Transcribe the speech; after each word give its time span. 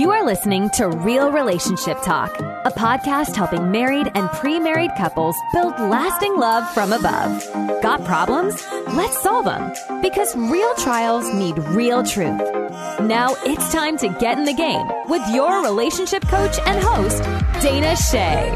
You 0.00 0.10
are 0.12 0.24
listening 0.24 0.70
to 0.76 0.88
Real 0.88 1.30
Relationship 1.30 2.00
Talk, 2.00 2.34
a 2.40 2.72
podcast 2.74 3.36
helping 3.36 3.70
married 3.70 4.10
and 4.14 4.30
pre 4.30 4.58
married 4.58 4.92
couples 4.96 5.36
build 5.52 5.78
lasting 5.78 6.38
love 6.38 6.66
from 6.72 6.94
above. 6.94 7.46
Got 7.82 8.02
problems? 8.06 8.66
Let's 8.94 9.20
solve 9.20 9.44
them. 9.44 9.74
Because 10.00 10.34
real 10.34 10.74
trials 10.76 11.30
need 11.34 11.58
real 11.76 12.02
truth. 12.02 12.40
Now 13.02 13.36
it's 13.44 13.70
time 13.72 13.98
to 13.98 14.08
get 14.08 14.38
in 14.38 14.44
the 14.44 14.54
game 14.54 14.88
with 15.10 15.20
your 15.34 15.62
relationship 15.62 16.26
coach 16.28 16.58
and 16.64 16.82
host, 16.82 17.22
Dana 17.62 17.94
Che. 17.94 18.54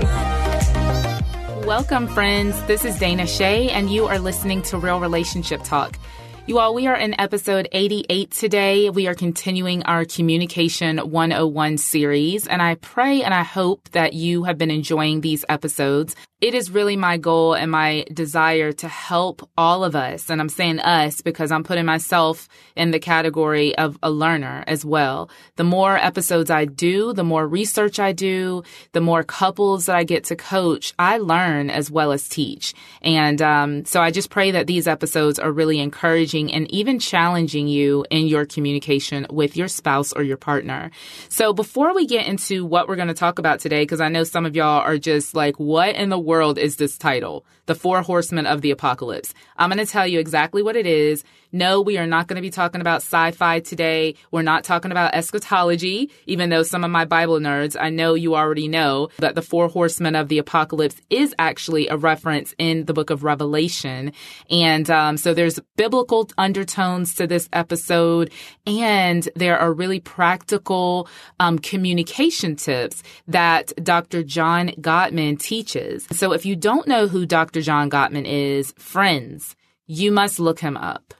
Welcome, 1.66 2.08
friends. 2.08 2.58
This 2.62 2.86
is 2.86 2.98
Dana 2.98 3.26
Che, 3.26 3.68
and 3.68 3.90
you 3.90 4.06
are 4.06 4.18
listening 4.18 4.62
to 4.62 4.78
Real 4.78 4.98
Relationship 4.98 5.62
Talk. 5.62 5.98
You 6.46 6.58
all, 6.58 6.74
we 6.74 6.86
are 6.88 6.94
in 6.94 7.18
episode 7.18 7.68
88 7.72 8.30
today. 8.30 8.90
We 8.90 9.06
are 9.06 9.14
continuing 9.14 9.82
our 9.84 10.04
Communication 10.04 10.98
101 10.98 11.78
series, 11.78 12.46
and 12.46 12.60
I 12.60 12.74
pray 12.74 13.22
and 13.22 13.32
I 13.32 13.42
hope 13.42 13.88
that 13.92 14.12
you 14.12 14.44
have 14.44 14.58
been 14.58 14.70
enjoying 14.70 15.22
these 15.22 15.46
episodes 15.48 16.14
it 16.44 16.52
is 16.52 16.70
really 16.70 16.94
my 16.94 17.16
goal 17.16 17.54
and 17.54 17.70
my 17.70 18.04
desire 18.12 18.70
to 18.70 18.86
help 18.86 19.48
all 19.56 19.82
of 19.82 19.96
us. 19.96 20.28
And 20.28 20.42
I'm 20.42 20.50
saying 20.50 20.78
us 20.80 21.22
because 21.22 21.50
I'm 21.50 21.64
putting 21.64 21.86
myself 21.86 22.50
in 22.76 22.90
the 22.90 22.98
category 22.98 23.74
of 23.78 23.96
a 24.02 24.10
learner 24.10 24.62
as 24.66 24.84
well. 24.84 25.30
The 25.56 25.64
more 25.64 25.96
episodes 25.96 26.50
I 26.50 26.66
do, 26.66 27.14
the 27.14 27.24
more 27.24 27.48
research 27.48 27.98
I 27.98 28.12
do, 28.12 28.62
the 28.92 29.00
more 29.00 29.24
couples 29.24 29.86
that 29.86 29.96
I 29.96 30.04
get 30.04 30.24
to 30.24 30.36
coach, 30.36 30.92
I 30.98 31.16
learn 31.16 31.70
as 31.70 31.90
well 31.90 32.12
as 32.12 32.28
teach. 32.28 32.74
And 33.00 33.40
um, 33.40 33.86
so 33.86 34.02
I 34.02 34.10
just 34.10 34.28
pray 34.28 34.50
that 34.50 34.66
these 34.66 34.86
episodes 34.86 35.38
are 35.38 35.50
really 35.50 35.80
encouraging 35.80 36.33
and 36.34 36.70
even 36.72 36.98
challenging 36.98 37.68
you 37.68 38.04
in 38.10 38.26
your 38.26 38.44
communication 38.44 39.26
with 39.30 39.56
your 39.56 39.68
spouse 39.68 40.12
or 40.12 40.22
your 40.22 40.36
partner. 40.36 40.90
So 41.28 41.52
before 41.52 41.94
we 41.94 42.06
get 42.06 42.26
into 42.26 42.64
what 42.64 42.88
we're 42.88 42.96
going 42.96 43.08
to 43.08 43.14
talk 43.14 43.38
about 43.38 43.60
today, 43.60 43.82
because 43.82 44.00
I 44.00 44.08
know 44.08 44.24
some 44.24 44.44
of 44.44 44.56
y'all 44.56 44.80
are 44.80 44.98
just 44.98 45.34
like, 45.34 45.60
what 45.60 45.94
in 45.94 46.08
the 46.08 46.18
world 46.18 46.58
is 46.58 46.76
this 46.76 46.98
title? 46.98 47.44
The 47.66 47.74
Four 47.74 48.02
Horsemen 48.02 48.46
of 48.46 48.60
the 48.60 48.72
Apocalypse. 48.72 49.32
I'm 49.56 49.70
going 49.70 49.84
to 49.84 49.90
tell 49.90 50.06
you 50.06 50.18
exactly 50.18 50.62
what 50.62 50.76
it 50.76 50.86
is. 50.86 51.24
No, 51.50 51.80
we 51.80 51.98
are 51.98 52.06
not 52.06 52.26
going 52.26 52.34
to 52.36 52.42
be 52.42 52.50
talking 52.50 52.80
about 52.80 52.96
sci-fi 52.96 53.60
today. 53.60 54.16
We're 54.32 54.42
not 54.42 54.64
talking 54.64 54.90
about 54.90 55.14
eschatology, 55.14 56.10
even 56.26 56.50
though 56.50 56.64
some 56.64 56.82
of 56.82 56.90
my 56.90 57.04
Bible 57.04 57.38
nerds, 57.38 57.76
I 57.80 57.90
know 57.90 58.14
you 58.14 58.34
already 58.34 58.66
know 58.66 59.08
that 59.18 59.36
the 59.36 59.40
four 59.40 59.68
horsemen 59.68 60.16
of 60.16 60.28
the 60.28 60.38
apocalypse 60.38 61.00
is 61.10 61.32
actually 61.38 61.86
a 61.86 61.96
reference 61.96 62.54
in 62.58 62.86
the 62.86 62.92
book 62.92 63.10
of 63.10 63.22
Revelation. 63.22 64.12
And 64.50 64.90
um, 64.90 65.16
so 65.16 65.32
there's 65.32 65.60
biblical 65.76 66.23
undertones 66.38 67.14
to 67.16 67.26
this 67.26 67.48
episode, 67.52 68.30
and 68.66 69.28
there 69.36 69.58
are 69.58 69.72
really 69.72 70.00
practical 70.00 71.08
um, 71.40 71.58
communication 71.58 72.56
tips 72.56 73.02
that 73.28 73.72
Dr. 73.82 74.22
John 74.22 74.68
Gottman 74.80 75.38
teaches. 75.38 76.06
So 76.12 76.32
if 76.32 76.46
you 76.46 76.56
don't 76.56 76.88
know 76.88 77.08
who 77.08 77.26
Dr. 77.26 77.60
John 77.60 77.90
Gottman 77.90 78.26
is, 78.26 78.72
friends, 78.78 79.56
you 79.86 80.12
must 80.12 80.40
look 80.40 80.60
him 80.60 80.76
up. 80.76 81.14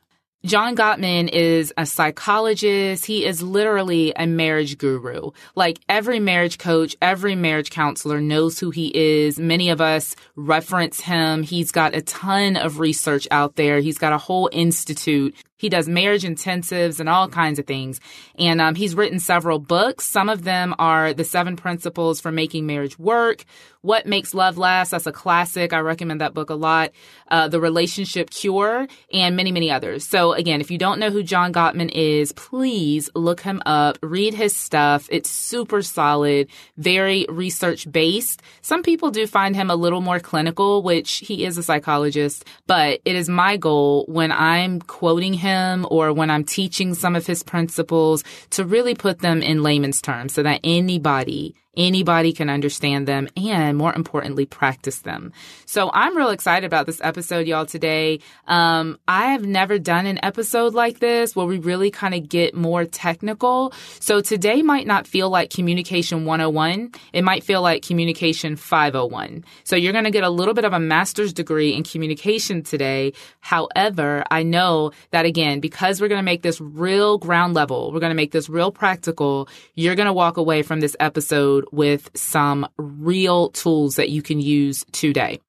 John 0.44 0.76
Gottman 0.76 1.30
is 1.32 1.72
a 1.78 1.86
psychologist. 1.86 3.06
He 3.06 3.24
is 3.24 3.42
literally 3.42 4.12
a 4.14 4.26
marriage 4.26 4.76
guru. 4.76 5.30
Like 5.54 5.78
every 5.88 6.20
marriage 6.20 6.58
coach, 6.58 6.94
every 7.00 7.34
marriage 7.34 7.70
counselor 7.70 8.20
knows 8.20 8.58
who 8.58 8.68
he 8.68 8.92
is. 8.94 9.38
Many 9.38 9.70
of 9.70 9.80
us 9.80 10.14
reference 10.36 11.00
him. 11.00 11.44
He's 11.44 11.70
got 11.70 11.94
a 11.94 12.02
ton 12.02 12.56
of 12.56 12.78
research 12.78 13.26
out 13.30 13.56
there. 13.56 13.80
He's 13.80 13.96
got 13.96 14.12
a 14.12 14.18
whole 14.18 14.50
institute 14.52 15.34
he 15.64 15.70
does 15.70 15.88
marriage 15.88 16.24
intensives 16.24 17.00
and 17.00 17.08
all 17.08 17.26
kinds 17.26 17.58
of 17.58 17.66
things. 17.66 17.98
And 18.38 18.60
um, 18.60 18.74
he's 18.74 18.94
written 18.94 19.18
several 19.18 19.58
books. 19.58 20.04
Some 20.04 20.28
of 20.28 20.44
them 20.44 20.74
are 20.78 21.14
The 21.14 21.24
Seven 21.24 21.56
Principles 21.56 22.20
for 22.20 22.30
Making 22.30 22.66
Marriage 22.66 22.98
Work, 22.98 23.46
What 23.84 24.06
Makes 24.06 24.32
Love 24.32 24.56
Last. 24.56 24.92
That's 24.92 25.06
a 25.06 25.12
classic. 25.12 25.74
I 25.74 25.80
recommend 25.80 26.22
that 26.22 26.32
book 26.32 26.48
a 26.48 26.54
lot. 26.54 26.92
Uh, 27.28 27.48
the 27.48 27.60
Relationship 27.60 28.30
Cure, 28.30 28.88
and 29.12 29.36
many, 29.36 29.52
many 29.52 29.70
others. 29.70 30.08
So, 30.08 30.32
again, 30.32 30.62
if 30.62 30.70
you 30.70 30.78
don't 30.78 30.98
know 30.98 31.10
who 31.10 31.22
John 31.22 31.52
Gottman 31.52 31.90
is, 31.92 32.32
please 32.32 33.10
look 33.14 33.40
him 33.40 33.60
up, 33.66 33.98
read 34.02 34.32
his 34.32 34.56
stuff. 34.56 35.06
It's 35.10 35.28
super 35.28 35.82
solid, 35.82 36.48
very 36.78 37.26
research 37.28 37.90
based. 37.92 38.40
Some 38.62 38.82
people 38.82 39.10
do 39.10 39.26
find 39.26 39.54
him 39.54 39.68
a 39.68 39.76
little 39.76 40.00
more 40.00 40.18
clinical, 40.18 40.82
which 40.82 41.16
he 41.18 41.44
is 41.44 41.58
a 41.58 41.62
psychologist, 41.62 42.46
but 42.66 43.00
it 43.04 43.16
is 43.16 43.28
my 43.28 43.58
goal 43.58 44.06
when 44.08 44.32
I'm 44.32 44.80
quoting 44.80 45.34
him 45.34 45.86
or 45.90 46.10
when 46.14 46.30
I'm 46.30 46.44
teaching 46.44 46.94
some 46.94 47.16
of 47.16 47.26
his 47.26 47.42
principles 47.42 48.24
to 48.50 48.64
really 48.64 48.94
put 48.94 49.18
them 49.18 49.42
in 49.42 49.62
layman's 49.62 50.00
terms 50.00 50.32
so 50.32 50.42
that 50.42 50.60
anybody 50.64 51.54
Anybody 51.76 52.32
can 52.32 52.50
understand 52.50 53.08
them 53.08 53.28
and 53.36 53.73
more 53.74 53.94
importantly, 53.94 54.46
practice 54.46 55.00
them. 55.00 55.32
So 55.66 55.90
I'm 55.92 56.16
real 56.16 56.30
excited 56.30 56.66
about 56.66 56.86
this 56.86 57.00
episode, 57.02 57.46
y'all, 57.46 57.66
today. 57.66 58.20
Um, 58.46 58.98
I 59.08 59.32
have 59.32 59.44
never 59.44 59.78
done 59.78 60.06
an 60.06 60.18
episode 60.22 60.74
like 60.74 60.98
this 60.98 61.34
where 61.34 61.46
we 61.46 61.58
really 61.58 61.90
kind 61.90 62.14
of 62.14 62.28
get 62.28 62.54
more 62.54 62.84
technical. 62.84 63.72
So 64.00 64.20
today 64.20 64.62
might 64.62 64.86
not 64.86 65.06
feel 65.06 65.30
like 65.30 65.50
communication 65.50 66.24
101. 66.24 66.92
It 67.12 67.22
might 67.22 67.44
feel 67.44 67.62
like 67.62 67.82
communication 67.82 68.56
501. 68.56 69.44
So 69.64 69.76
you're 69.76 69.92
going 69.92 70.04
to 70.04 70.10
get 70.10 70.24
a 70.24 70.30
little 70.30 70.54
bit 70.54 70.64
of 70.64 70.72
a 70.72 70.80
master's 70.80 71.32
degree 71.32 71.74
in 71.74 71.82
communication 71.82 72.62
today. 72.62 73.12
However, 73.40 74.24
I 74.30 74.42
know 74.42 74.92
that 75.10 75.26
again, 75.26 75.60
because 75.60 76.00
we're 76.00 76.08
going 76.08 76.18
to 76.18 76.22
make 76.22 76.42
this 76.42 76.60
real 76.60 77.18
ground 77.18 77.54
level, 77.54 77.92
we're 77.92 78.00
going 78.00 78.10
to 78.10 78.16
make 78.16 78.32
this 78.32 78.48
real 78.48 78.70
practical, 78.70 79.48
you're 79.74 79.94
going 79.94 80.06
to 80.06 80.12
walk 80.12 80.36
away 80.36 80.62
from 80.62 80.80
this 80.80 80.96
episode 81.00 81.64
with 81.72 82.10
some 82.14 82.66
real 82.76 83.50
tools 83.50 83.63
that 83.96 84.10
you 84.10 84.22
can 84.22 84.40
use 84.40 84.84
today. 84.92 85.40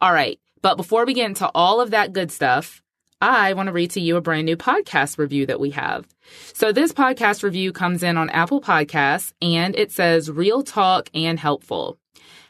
All 0.00 0.12
right. 0.12 0.38
But 0.62 0.76
before 0.76 1.04
we 1.04 1.14
get 1.14 1.26
into 1.26 1.50
all 1.54 1.80
of 1.80 1.90
that 1.90 2.12
good 2.12 2.32
stuff, 2.32 2.82
I 3.20 3.52
want 3.54 3.68
to 3.68 3.72
read 3.72 3.92
to 3.92 4.00
you 4.00 4.16
a 4.16 4.20
brand 4.20 4.46
new 4.46 4.56
podcast 4.56 5.18
review 5.18 5.46
that 5.46 5.60
we 5.60 5.70
have. 5.70 6.06
So 6.52 6.72
this 6.72 6.92
podcast 6.92 7.42
review 7.42 7.72
comes 7.72 8.02
in 8.02 8.16
on 8.16 8.30
Apple 8.30 8.60
Podcasts 8.60 9.32
and 9.40 9.76
it 9.76 9.92
says 9.92 10.30
real 10.30 10.62
talk 10.62 11.08
and 11.14 11.38
helpful. 11.38 11.98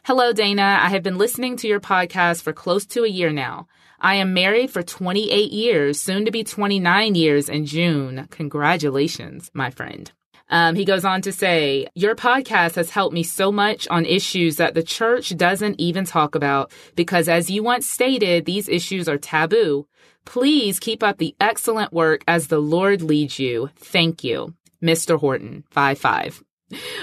Hello, 0.03 0.33
Dana. 0.33 0.79
I 0.81 0.89
have 0.89 1.03
been 1.03 1.17
listening 1.17 1.57
to 1.57 1.67
your 1.67 1.79
podcast 1.79 2.41
for 2.41 2.53
close 2.53 2.85
to 2.87 3.03
a 3.03 3.09
year 3.09 3.31
now. 3.31 3.67
I 3.99 4.15
am 4.15 4.33
married 4.33 4.69
for 4.69 4.83
28 4.83 5.51
years, 5.51 5.99
soon 5.99 6.25
to 6.25 6.31
be 6.31 6.43
29 6.43 7.15
years 7.15 7.49
in 7.49 7.65
June. 7.65 8.27
Congratulations, 8.29 9.49
my 9.53 9.69
friend. 9.69 10.11
Um, 10.49 10.75
he 10.75 10.85
goes 10.85 11.05
on 11.05 11.21
to 11.23 11.31
say, 11.31 11.87
Your 11.95 12.15
podcast 12.15 12.75
has 12.75 12.89
helped 12.89 13.13
me 13.13 13.23
so 13.23 13.51
much 13.51 13.87
on 13.87 14.05
issues 14.05 14.57
that 14.57 14.73
the 14.73 14.83
church 14.83 15.35
doesn't 15.35 15.79
even 15.79 16.05
talk 16.05 16.35
about 16.35 16.71
because, 16.95 17.27
as 17.27 17.49
you 17.49 17.63
once 17.63 17.89
stated, 17.89 18.45
these 18.45 18.69
issues 18.69 19.09
are 19.09 19.17
taboo. 19.17 19.87
Please 20.25 20.79
keep 20.79 21.03
up 21.03 21.17
the 21.17 21.35
excellent 21.39 21.93
work 21.93 22.23
as 22.27 22.47
the 22.47 22.59
Lord 22.59 23.01
leads 23.01 23.39
you. 23.39 23.69
Thank 23.75 24.23
you. 24.23 24.53
Mr. 24.81 25.19
Horton, 25.19 25.63
5 25.71 25.97
5. 25.97 26.43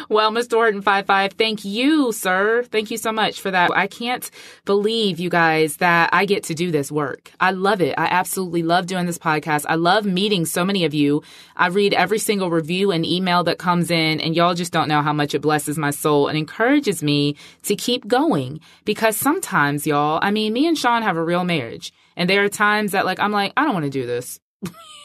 Well, 0.09 0.33
Mr. 0.33 0.55
Horton 0.55 0.83
five 0.83 1.06
five, 1.06 1.34
thank 1.34 1.65
you, 1.65 2.11
sir. 2.11 2.65
Thank 2.65 2.91
you 2.91 2.97
so 2.97 3.12
much 3.12 3.41
for 3.41 3.50
that. 3.50 3.71
I 3.73 3.87
can't 3.87 4.28
believe 4.65 5.21
you 5.21 5.31
guys 5.31 5.77
that 5.77 6.11
I 6.12 6.25
get 6.25 6.45
to 6.45 6.55
do 6.55 6.73
this 6.73 6.91
work. 6.91 7.31
I 7.39 7.53
love 7.53 7.81
it. 7.81 7.95
I 7.97 8.06
absolutely 8.06 8.65
love 8.65 8.87
doing 8.87 9.06
this 9.06 9.19
podcast. 9.19 9.65
I 9.69 9.77
love 9.77 10.05
meeting 10.05 10.47
so 10.47 10.65
many 10.65 10.84
of 10.84 10.95
you. 10.95 11.22
I 11.56 11.69
read 11.69 11.95
every 11.95 12.19
single 12.19 12.51
review 12.51 12.91
and 12.91 13.06
email 13.06 13.45
that 13.45 13.59
comes 13.59 13.91
in, 13.91 14.21
and 14.21 14.34
y'all 14.34 14.55
just 14.55 14.72
don't 14.72 14.89
know 14.89 15.01
how 15.01 15.12
much 15.12 15.33
it 15.33 15.41
blesses 15.43 15.78
my 15.78 15.91
soul 15.91 16.27
and 16.27 16.37
encourages 16.37 17.01
me 17.03 17.37
to 17.62 17.77
keep 17.77 18.09
going. 18.09 18.61
Because 18.84 19.17
sometimes, 19.17 19.87
y'all, 19.87 20.19
I 20.21 20.33
mean, 20.33 20.53
me 20.53 20.67
and 20.67 20.77
Sean 20.77 21.03
have 21.03 21.17
a 21.17 21.25
real 21.25 21.45
marriage, 21.45 21.93
and 22.17 22.28
there 22.28 22.45
are 22.45 22.49
times 22.49 22.93
that 22.93 23.06
like 23.06 23.21
I'm 23.21 23.33
like, 23.33 23.53
I 23.56 23.65
don't 23.65 23.75
want 23.75 23.84
to 23.84 23.91
do 23.91 24.06
this. 24.06 24.41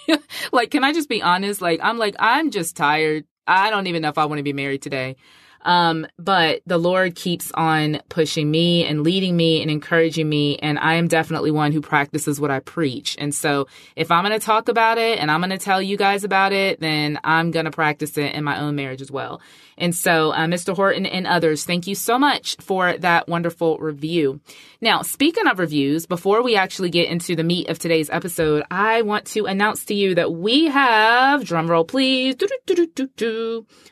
like, 0.51 0.71
can 0.71 0.83
I 0.83 0.93
just 0.93 1.09
be 1.09 1.21
honest? 1.21 1.61
Like, 1.61 1.79
I'm 1.83 1.99
like, 1.99 2.15
I'm 2.17 2.49
just 2.49 2.75
tired. 2.75 3.25
I 3.47 3.69
don't 3.69 3.87
even 3.87 4.01
know 4.01 4.09
if 4.09 4.17
I 4.17 4.25
want 4.25 4.39
to 4.39 4.43
be 4.43 4.53
married 4.53 4.81
today. 4.81 5.15
Um, 5.63 6.07
but 6.17 6.61
the 6.65 6.77
Lord 6.77 7.15
keeps 7.15 7.51
on 7.53 7.99
pushing 8.09 8.49
me 8.49 8.85
and 8.85 9.03
leading 9.03 9.35
me 9.35 9.61
and 9.61 9.69
encouraging 9.69 10.29
me. 10.29 10.57
And 10.59 10.79
I 10.79 10.93
am 10.95 11.07
definitely 11.07 11.51
one 11.51 11.71
who 11.71 11.81
practices 11.81 12.39
what 12.39 12.51
I 12.51 12.59
preach. 12.59 13.15
And 13.19 13.33
so 13.33 13.67
if 13.95 14.11
I'm 14.11 14.23
going 14.23 14.39
to 14.39 14.45
talk 14.45 14.69
about 14.69 14.97
it 14.97 15.19
and 15.19 15.29
I'm 15.29 15.41
going 15.41 15.49
to 15.49 15.57
tell 15.57 15.81
you 15.81 15.97
guys 15.97 16.23
about 16.23 16.53
it, 16.53 16.79
then 16.79 17.19
I'm 17.23 17.51
going 17.51 17.65
to 17.65 17.71
practice 17.71 18.17
it 18.17 18.33
in 18.33 18.43
my 18.43 18.59
own 18.59 18.75
marriage 18.75 19.01
as 19.01 19.11
well. 19.11 19.41
And 19.77 19.95
so, 19.95 20.31
uh, 20.31 20.45
Mr. 20.47 20.75
Horton 20.75 21.05
and 21.05 21.27
others, 21.27 21.63
thank 21.63 21.85
you 21.87 21.95
so 21.95 22.17
much 22.17 22.55
for 22.59 22.97
that 22.97 23.27
wonderful 23.27 23.77
review. 23.77 24.39
Now, 24.81 25.03
speaking 25.03 25.47
of 25.47 25.59
reviews, 25.59 26.05
before 26.05 26.41
we 26.41 26.55
actually 26.55 26.89
get 26.89 27.09
into 27.09 27.35
the 27.35 27.43
meat 27.43 27.69
of 27.69 27.77
today's 27.77 28.09
episode, 28.09 28.63
I 28.71 29.03
want 29.03 29.25
to 29.27 29.45
announce 29.45 29.85
to 29.85 29.93
you 29.93 30.15
that 30.15 30.33
we 30.33 30.65
have, 30.65 31.43
drum 31.43 31.69
roll 31.69 31.85
please, 31.85 32.35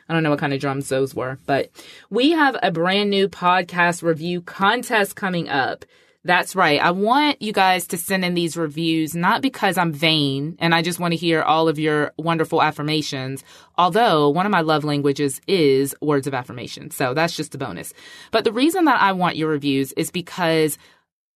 I 0.08 0.12
don't 0.12 0.22
know 0.22 0.30
what 0.30 0.38
kind 0.38 0.52
of 0.52 0.60
drums 0.60 0.88
those 0.88 1.14
were, 1.14 1.38
but 1.46 1.70
we 2.10 2.32
have 2.32 2.56
a 2.62 2.70
brand 2.70 3.10
new 3.10 3.28
podcast 3.28 4.02
review 4.02 4.40
contest 4.40 5.16
coming 5.16 5.48
up. 5.48 5.84
That's 6.26 6.56
right. 6.56 6.82
I 6.82 6.90
want 6.90 7.40
you 7.40 7.52
guys 7.52 7.86
to 7.86 7.96
send 7.96 8.24
in 8.24 8.34
these 8.34 8.56
reviews, 8.56 9.14
not 9.14 9.42
because 9.42 9.78
I'm 9.78 9.92
vain 9.92 10.56
and 10.58 10.74
I 10.74 10.82
just 10.82 10.98
want 10.98 11.12
to 11.12 11.16
hear 11.16 11.40
all 11.40 11.68
of 11.68 11.78
your 11.78 12.12
wonderful 12.16 12.60
affirmations. 12.60 13.44
Although 13.78 14.30
one 14.30 14.44
of 14.44 14.50
my 14.50 14.62
love 14.62 14.82
languages 14.82 15.40
is 15.46 15.94
words 16.02 16.26
of 16.26 16.34
affirmation. 16.34 16.90
So 16.90 17.14
that's 17.14 17.36
just 17.36 17.54
a 17.54 17.58
bonus. 17.58 17.94
But 18.32 18.42
the 18.42 18.50
reason 18.50 18.86
that 18.86 19.00
I 19.00 19.12
want 19.12 19.36
your 19.36 19.48
reviews 19.48 19.92
is 19.92 20.10
because 20.10 20.78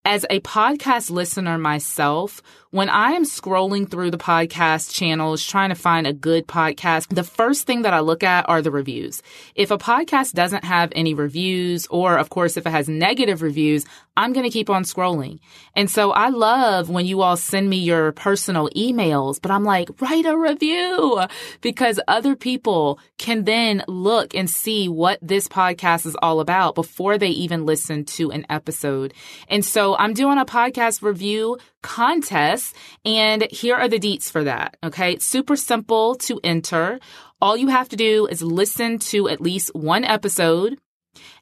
as 0.05 0.25
a 0.31 0.41
podcast 0.41 1.11
listener 1.11 1.59
myself, 1.59 2.43
when 2.71 2.89
I 2.89 3.13
am 3.13 3.25
scrolling 3.25 3.91
through 3.91 4.13
the 4.13 4.19
podcast 4.19 4.95
channels 4.95 5.45
trying 5.45 5.71
to 5.71 5.75
find 5.75 6.07
a 6.07 6.13
good 6.13 6.47
podcast, 6.47 7.09
the 7.09 7.25
first 7.25 7.67
thing 7.67 7.83
that 7.83 7.93
I 7.93 8.01
look 8.01 8.23
at 8.23 8.49
are 8.49 8.63
the 8.63 8.71
reviews. 8.71 9.23
If 9.57 9.73
a 9.73 9.79
podcast 9.79 10.33
doesn't 10.35 10.65
have 10.65 10.93
any 10.95 11.13
reviews, 11.13 11.87
or 11.89 12.17
of 12.17 12.31
course, 12.31 12.57
if 12.57 12.67
it 12.67 12.71
has 12.71 12.89
negative 12.89 13.43
reviews, 13.43 13.85
I'm 14.17 14.33
going 14.33 14.45
to 14.45 14.53
keep 14.53 14.71
on 14.71 14.85
scrolling. 14.85 15.41
And 15.75 15.91
so 15.91 16.13
I 16.13 16.29
love 16.29 16.91
when 16.91 17.07
you 17.07 17.23
all 17.23 17.37
send 17.37 17.69
me 17.69 17.79
your 17.79 18.13
personal 18.13 18.69
emails, 18.77 19.41
but 19.43 19.51
I'm 19.51 19.65
like, 19.65 20.01
write 20.01 20.27
a 20.27 20.37
review 20.37 21.23
because 21.61 21.99
other 22.07 22.37
people 22.37 23.01
can 23.19 23.45
then 23.45 23.83
look 23.89 24.35
and 24.35 24.49
see 24.49 24.89
what 24.89 25.19
this 25.21 25.49
podcast 25.49 26.07
is 26.07 26.17
all 26.23 26.39
about 26.39 26.75
before 26.75 27.19
they 27.19 27.31
even 27.31 27.67
listen 27.67 28.05
to 28.05 28.31
an 28.31 28.47
episode. 28.49 29.13
And 29.49 29.65
so 29.65 29.90
I'm 29.99 30.15
doing 30.15 30.39
a 30.39 30.45
podcast 30.45 31.03
review 31.03 31.59
contest. 31.83 32.75
And 33.05 33.47
here 33.51 33.77
are 33.77 33.89
the 33.89 33.99
deets 33.99 34.31
for 34.31 34.45
that. 34.45 34.77
Okay. 34.83 35.19
Super 35.19 35.57
simple 35.57 36.15
to 36.17 36.41
enter. 36.45 37.01
All 37.41 37.57
you 37.57 37.69
have 37.69 37.89
to 37.91 37.97
do 37.97 38.27
is 38.27 38.43
listen 38.43 38.99
to 39.11 39.29
at 39.29 39.41
least 39.41 39.75
one 39.75 40.05
episode. 40.05 40.79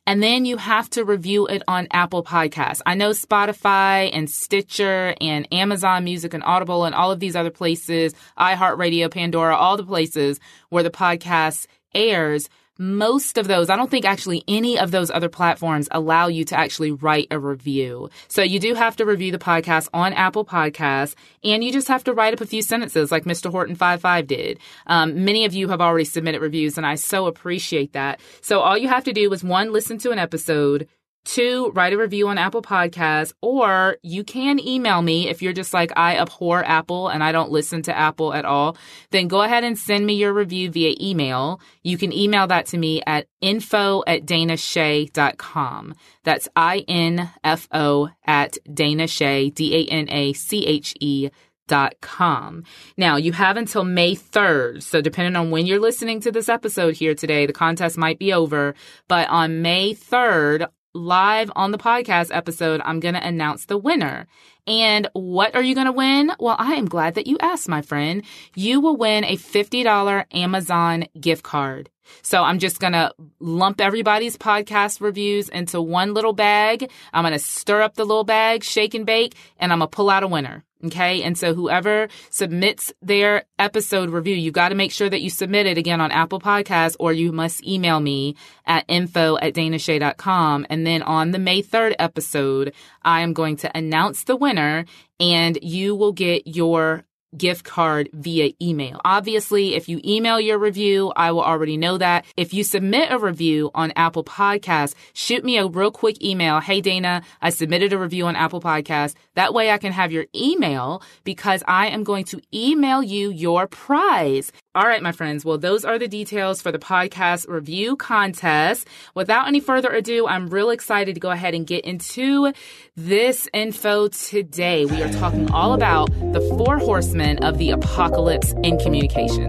And 0.06 0.23
then 0.23 0.47
you 0.47 0.56
have 0.56 0.89
to 0.91 1.05
review 1.05 1.47
it 1.49 1.62
on 1.69 1.87
Apple 1.91 2.25
Podcasts. 2.25 2.81
I 2.87 2.95
know 2.95 3.11
Spotify 3.11 4.09
and 4.11 4.31
Stitcher 4.31 5.15
and 5.21 5.47
Amazon 5.53 6.05
Music 6.05 6.33
and 6.33 6.43
Audible 6.43 6.85
and 6.85 6.95
all 6.95 7.11
of 7.11 7.21
these 7.21 7.37
other 7.37 7.50
places, 7.50 8.15
iHeartRadio, 8.39 9.11
Pandora, 9.11 9.55
all 9.55 9.77
the 9.77 9.85
places 9.85 10.41
where 10.71 10.83
the 10.83 10.91
podcast 10.91 11.67
airs 11.95 12.49
most 12.79 13.39
of 13.39 13.49
those, 13.49 13.69
I 13.69 13.77
don't 13.77 13.91
think 13.91 14.05
actually 14.05 14.45
any 14.47 14.79
of 14.79 14.93
those 14.93 15.11
other 15.11 15.29
platforms 15.29 15.89
allow 15.91 16.29
you 16.29 16.45
to 16.47 16.59
actually 16.59 16.93
write 16.93 17.27
a 17.31 17.39
review. 17.39 18.09
So 18.29 18.43
you 18.43 18.61
do 18.61 18.75
have 18.75 18.97
to 18.97 19.05
review 19.05 19.33
the 19.33 19.39
podcast 19.39 19.89
on 19.93 20.13
Apple 20.13 20.45
Podcasts 20.45 21.15
and 21.43 21.65
you 21.65 21.73
just 21.73 21.89
have 21.89 22.05
to 22.05 22.15
write 22.15 22.35
up 22.35 22.41
a 22.41 22.47
few 22.47 22.63
sentences 22.63 23.11
like 23.11 23.25
Mr. 23.25 23.51
Horton 23.51 23.75
55 23.75 24.27
did. 24.27 24.59
Um, 24.87 25.25
many 25.25 25.45
of 25.45 25.55
you 25.55 25.69
have 25.69 25.81
already 25.81 26.05
submitted 26.05 26.41
reviews 26.41 26.77
and 26.77 26.87
I 26.87 26.95
so 26.95 27.27
appreciate 27.27 27.95
that. 27.95 28.21
So 28.41 28.61
all 28.61 28.79
you 28.79 28.89
have 28.89 29.05
to 29.05 29.13
do 29.13 29.33
is 29.33 29.43
one, 29.43 29.73
listen 29.73 29.99
to 29.99 30.13
an 30.13 30.19
episode, 30.19 30.89
Two, 31.29 31.71
write 31.75 31.93
a 31.93 31.99
review 31.99 32.27
on 32.29 32.39
Apple 32.39 32.63
Podcasts, 32.63 33.35
or 33.43 33.99
you 34.03 34.25
can 34.25 34.59
email 34.59 35.03
me 35.03 35.29
if 35.29 35.43
you're 35.43 35.53
just 35.53 35.75
like, 35.75 35.93
I 35.95 36.17
abhor 36.17 36.65
Apple 36.65 37.09
and 37.09 37.23
I 37.23 37.33
don't 37.33 37.51
listen 37.51 37.83
to 37.83 37.95
Apple 37.95 38.33
at 38.33 38.47
all. 38.47 38.79
Then 39.11 39.29
go 39.29 39.43
ahead 39.43 39.63
and 39.63 39.77
send 39.79 40.07
me 40.07 40.15
your 40.15 40.33
review 40.33 40.71
via 40.71 40.95
email. 40.99 41.61
You 41.83 41.99
can 41.99 42.15
email 42.15 42.47
that 42.47 42.65
to 42.69 42.79
me 42.79 43.03
at 43.07 43.27
info 43.43 44.03
at 44.07 44.25
danache.com. 44.25 45.95
That's 46.25 46.49
I-N-F-O 46.57 48.09
at 48.27 48.57
danache, 48.73 49.53
D-A-N-A-C-H-E 49.55 51.29
dot 51.67 51.95
com. 52.01 52.65
Now 52.97 53.17
you 53.17 53.33
have 53.33 53.59
until 53.59 53.85
May 53.85 54.17
3rd. 54.17 54.83
So 54.83 55.03
depending 55.03 55.37
on 55.37 55.51
when 55.51 55.67
you're 55.67 55.79
listening 55.79 56.23
to 56.23 56.33
this 56.33 56.49
episode 56.49 56.95
here 56.95 57.15
today, 57.15 57.45
the 57.45 57.53
contest 57.53 57.99
might 57.99 58.19
be 58.19 58.33
over, 58.33 58.75
but 59.07 59.29
on 59.29 59.61
May 59.61 59.95
3rd, 59.95 60.69
live 60.99 61.50
on 61.56 61.71
the 61.71 61.79
podcast 61.79 62.35
episode, 62.35 62.83
I'm 62.85 63.00
going 63.00 63.15
to 63.15 63.27
announce 63.27 63.65
the 63.65 63.79
winner. 63.79 64.27
And 64.67 65.09
what 65.15 65.55
are 65.55 65.62
you 65.62 65.75
going 65.75 65.87
to 65.87 65.93
win? 65.93 66.33
Well, 66.39 66.56
I 66.59 66.75
am 66.75 66.87
glad 66.87 67.15
that 67.15 67.27
you 67.27 67.39
asked, 67.41 67.69
my 67.69 67.81
friend. 67.81 68.23
You 68.55 68.81
will 68.81 68.97
win 68.97 69.25
a 69.25 69.37
$50 69.37 70.25
Amazon 70.33 71.06
gift 71.19 71.43
card. 71.43 71.89
So 72.23 72.43
I'm 72.43 72.59
just 72.59 72.81
going 72.81 72.93
to 72.93 73.12
lump 73.39 73.81
everybody's 73.81 74.37
podcast 74.37 75.00
reviews 75.00 75.49
into 75.49 75.81
one 75.81 76.15
little 76.15 76.33
bag. 76.33 76.91
I'm 77.12 77.23
going 77.23 77.33
to 77.33 77.39
stir 77.39 77.83
up 77.83 77.95
the 77.95 78.05
little 78.05 78.25
bag, 78.25 78.65
shake 78.65 78.95
and 78.95 79.06
bake, 79.06 79.35
and 79.59 79.73
I'm 79.73 79.79
going 79.79 79.91
to 79.91 79.97
pull 79.97 80.11
out 80.11 80.23
a 80.23 80.29
winner. 80.29 80.65
Okay. 80.85 81.23
And 81.23 81.37
so 81.37 81.55
whoever 81.55 82.09
submits 82.31 82.93
their 83.03 83.45
episode 83.59 84.11
review, 84.11 84.37
you 84.37 84.53
got 84.53 84.69
to 84.69 84.77
make 84.77 84.93
sure 84.93 85.11
that 85.11 85.21
you 85.21 85.29
submit 85.29 85.67
it 85.67 85.77
again 85.77 86.01
on 86.01 86.13
Apple 86.13 86.41
Podcasts 86.41 86.95
or 87.01 87.13
you 87.13 87.33
must 87.33 87.67
email 87.67 87.99
me 87.99 88.37
at 88.65 88.85
info 88.87 89.37
at 89.39 89.55
danache.com. 89.55 90.67
And 90.71 90.87
then 90.87 91.03
on 91.03 91.33
the 91.33 91.41
May 91.41 91.63
3rd 91.63 91.97
episode, 91.99 92.75
I 93.03 93.23
am 93.23 93.33
going 93.33 93.57
to 93.57 93.77
announce 93.77 94.23
the 94.23 94.37
winner 94.37 94.85
and 95.19 95.59
you 95.63 95.97
will 95.97 96.13
get 96.13 96.47
your 96.47 97.05
gift 97.37 97.65
card 97.65 98.09
via 98.13 98.53
email. 98.61 99.01
Obviously, 99.05 99.75
if 99.75 99.89
you 99.89 100.01
email 100.05 100.41
your 100.41 100.59
review, 100.59 101.13
I 101.15 101.33
will 101.33 101.43
already 101.43 101.77
know 101.77 101.99
that. 101.99 102.25
If 102.37 102.55
you 102.55 102.65
submit 102.65 103.11
a 103.11 103.19
review 103.19 103.71
on 103.75 103.93
Apple 103.97 104.25
Podcasts, 104.25 104.95
shoot 105.13 105.45
me 105.45 105.59
a 105.59 105.67
real 105.67 105.91
quick 105.91 106.23
email. 106.25 106.61
Hey, 106.61 106.81
Dana, 106.81 107.23
I 107.43 107.51
submitted 107.51 107.93
a 107.93 107.99
review 107.99 108.27
on 108.27 108.37
Apple 108.37 108.61
Podcasts. 108.61 109.15
That 109.35 109.53
way 109.53 109.71
I 109.71 109.79
can 109.79 109.93
have 109.93 110.13
your 110.13 110.27
email 110.35 111.03
because 111.25 111.63
I 111.69 111.89
am 111.89 112.05
going 112.05 112.25
to 112.27 112.41
email 112.55 113.03
you 113.03 113.31
your 113.31 113.67
prize. 113.67 114.51
All 114.75 114.85
right, 114.85 115.03
my 115.03 115.13
friends. 115.13 115.45
Well, 115.45 115.59
those 115.59 115.85
are 115.85 115.99
the 115.99 116.09
details 116.09 116.63
for 116.63 116.73
the 116.73 116.79
podcast 116.79 117.49
review 117.49 117.97
contest. 117.97 118.87
Without 119.15 119.49
any 119.49 119.61
further 119.61 119.91
ado, 119.91 120.27
I'm 120.27 120.49
real 120.49 120.71
excited 120.71 121.15
to 121.15 121.21
go 121.21 121.31
ahead 121.31 121.55
and 121.55 121.67
get 121.67 121.85
into 121.85 122.53
this 122.97 123.49
info 123.53 124.09
today. 124.09 124.87
We 124.87 125.03
are 125.03 125.13
talking 125.13 125.51
all 125.51 125.75
about 125.75 126.07
the 126.33 126.41
four 126.57 126.79
horsemen 126.79 127.18
of 127.20 127.59
the 127.59 127.70
apocalypse 127.70 128.53
in 128.62 128.79
communication. 128.79 129.47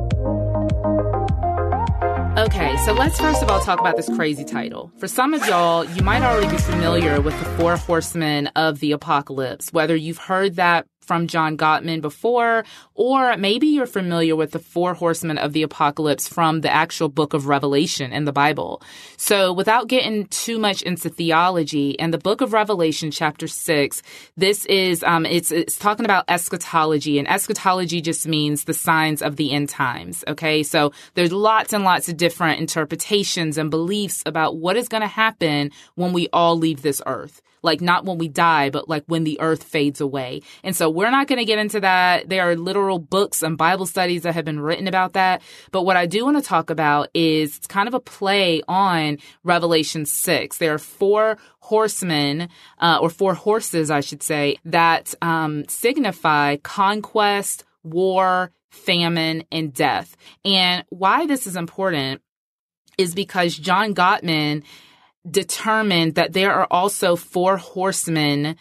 Okay, 2.38 2.76
so 2.86 2.94
let's 2.94 3.20
first 3.20 3.44
of 3.44 3.50
all 3.50 3.60
talk 3.60 3.80
about 3.80 3.98
this 3.98 4.10
crazy 4.16 4.46
title. 4.46 4.92
For 4.98 5.08
some 5.08 5.34
of 5.34 5.46
y'all, 5.46 5.84
you 5.84 6.02
might 6.02 6.24
already 6.24 6.50
be 6.50 6.58
familiar 6.58 7.22
with 7.22 7.38
the 7.38 7.46
four 7.58 7.76
horsemen 7.76 8.48
of 8.56 8.80
the 8.80 8.94
apocalypse, 8.94 9.74
whether 9.74 9.96
you've 9.96 10.18
heard 10.18 10.56
that 10.56 10.88
from 11.10 11.26
John 11.26 11.58
Gottman 11.58 12.02
before, 12.02 12.64
or 12.94 13.36
maybe 13.36 13.66
you're 13.66 13.88
familiar 13.88 14.36
with 14.36 14.52
the 14.52 14.60
four 14.60 14.94
horsemen 14.94 15.40
of 15.40 15.54
the 15.54 15.64
apocalypse 15.64 16.28
from 16.28 16.62
the 16.62 16.72
actual 16.72 17.10
book 17.10 17.34
of 17.34 17.48
Revelation 17.48 18.14
in 18.14 18.26
the 18.26 18.32
Bible. 18.32 18.84
So 19.18 19.52
without 19.52 19.88
getting 19.88 20.28
too 20.28 20.60
much 20.60 20.84
into 20.84 21.10
theology, 21.10 21.90
in 21.98 22.12
the 22.12 22.20
book 22.20 22.42
of 22.42 22.54
Revelation, 22.54 23.10
chapter 23.10 23.48
six, 23.48 24.04
this 24.38 24.68
is, 24.68 25.02
um, 25.02 25.26
it's, 25.26 25.52
it's 25.52 25.78
talking 25.80 26.06
about 26.06 26.26
eschatology 26.28 27.18
and 27.18 27.28
eschatology 27.28 28.02
just 28.02 28.28
means 28.28 28.66
the 28.66 28.76
signs 28.76 29.24
of 29.24 29.36
the 29.36 29.52
end 29.52 29.70
times. 29.70 30.24
Okay. 30.28 30.62
So 30.62 30.92
there's 31.16 31.32
lots 31.32 31.74
and 31.74 31.84
lots 31.84 32.08
of 32.08 32.18
different 32.18 32.60
interpretations 32.60 33.58
and 33.58 33.72
beliefs 33.72 34.22
about 34.28 34.58
what 34.58 34.78
is 34.78 34.88
going 34.88 35.02
to 35.02 35.08
happen 35.08 35.72
when 35.96 36.14
we 36.14 36.28
all 36.32 36.56
leave 36.56 36.84
this 36.84 37.02
earth 37.08 37.42
like 37.62 37.82
not 37.82 38.06
when 38.06 38.18
we 38.18 38.28
die, 38.28 38.70
but 38.70 38.90
like 38.90 39.04
when 39.08 39.24
the 39.24 39.40
earth 39.42 39.64
fades 39.64 40.02
away. 40.02 40.42
And 40.64 40.76
so 40.76 40.90
we're 40.90 41.12
not 41.12 41.28
going 41.28 41.40
to 41.40 41.46
get 41.46 41.60
into 41.60 41.80
that. 41.82 42.30
There 42.30 42.50
are 42.50 42.56
literal 42.56 43.00
books 43.00 43.44
and 43.44 43.58
Bible 43.58 43.86
studies 43.86 44.24
that 44.24 44.36
have 44.36 44.46
been 44.46 44.60
written 44.60 44.88
about 44.88 45.14
that. 45.14 45.42
But 45.72 45.84
what 45.84 45.98
I 45.98 46.06
do 46.06 46.26
want 46.26 46.38
to 46.38 46.44
talk 46.44 46.70
about 46.70 47.10
is 47.14 47.58
it's 47.58 47.68
kind 47.68 47.88
of 47.88 47.94
a 47.94 48.00
play 48.00 48.62
on 48.68 49.18
Revelation 49.44 50.06
6. 50.06 50.58
There 50.58 50.74
are 50.74 50.80
four 50.80 51.38
horsemen, 51.60 52.50
uh, 52.80 53.00
or 53.02 53.10
four 53.10 53.34
horses, 53.34 53.92
I 53.92 54.00
should 54.02 54.24
say, 54.24 54.58
that 54.66 55.14
um, 55.22 55.68
signify 55.68 56.58
conquest, 56.58 57.64
war, 57.84 58.52
famine, 58.70 59.44
and 59.52 59.74
death. 59.74 60.16
And 60.46 60.84
why 60.90 61.26
this 61.26 61.48
is 61.48 61.56
important 61.56 62.22
is 62.98 63.16
because 63.16 63.56
John 63.56 63.96
Gottman 63.96 64.64
determined 65.30 66.16
that 66.16 66.34
there 66.34 66.54
are 66.54 66.68
also 66.70 67.16
four 67.16 67.58
horsemen 67.58 68.56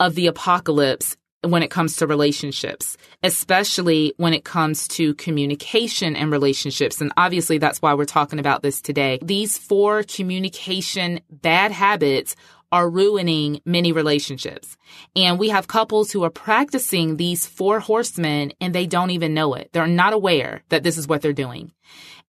of 0.00 0.14
the 0.14 0.26
apocalypse 0.26 1.16
when 1.42 1.62
it 1.62 1.70
comes 1.70 1.96
to 1.96 2.06
relationships, 2.06 2.96
especially 3.22 4.14
when 4.16 4.32
it 4.32 4.44
comes 4.44 4.88
to 4.88 5.14
communication 5.14 6.16
and 6.16 6.32
relationships. 6.32 7.00
And 7.00 7.12
obviously, 7.16 7.58
that's 7.58 7.82
why 7.82 7.94
we're 7.94 8.06
talking 8.06 8.38
about 8.38 8.62
this 8.62 8.80
today. 8.80 9.18
These 9.22 9.58
four 9.58 10.02
communication 10.04 11.20
bad 11.30 11.70
habits 11.70 12.34
are 12.72 12.90
ruining 12.90 13.60
many 13.64 13.92
relationships. 13.92 14.76
And 15.14 15.38
we 15.38 15.50
have 15.50 15.68
couples 15.68 16.10
who 16.10 16.24
are 16.24 16.30
practicing 16.30 17.16
these 17.16 17.46
four 17.46 17.78
horsemen 17.78 18.52
and 18.60 18.74
they 18.74 18.86
don't 18.86 19.10
even 19.10 19.32
know 19.32 19.54
it. 19.54 19.70
They're 19.72 19.86
not 19.86 20.12
aware 20.12 20.62
that 20.70 20.82
this 20.82 20.98
is 20.98 21.06
what 21.06 21.22
they're 21.22 21.32
doing. 21.32 21.72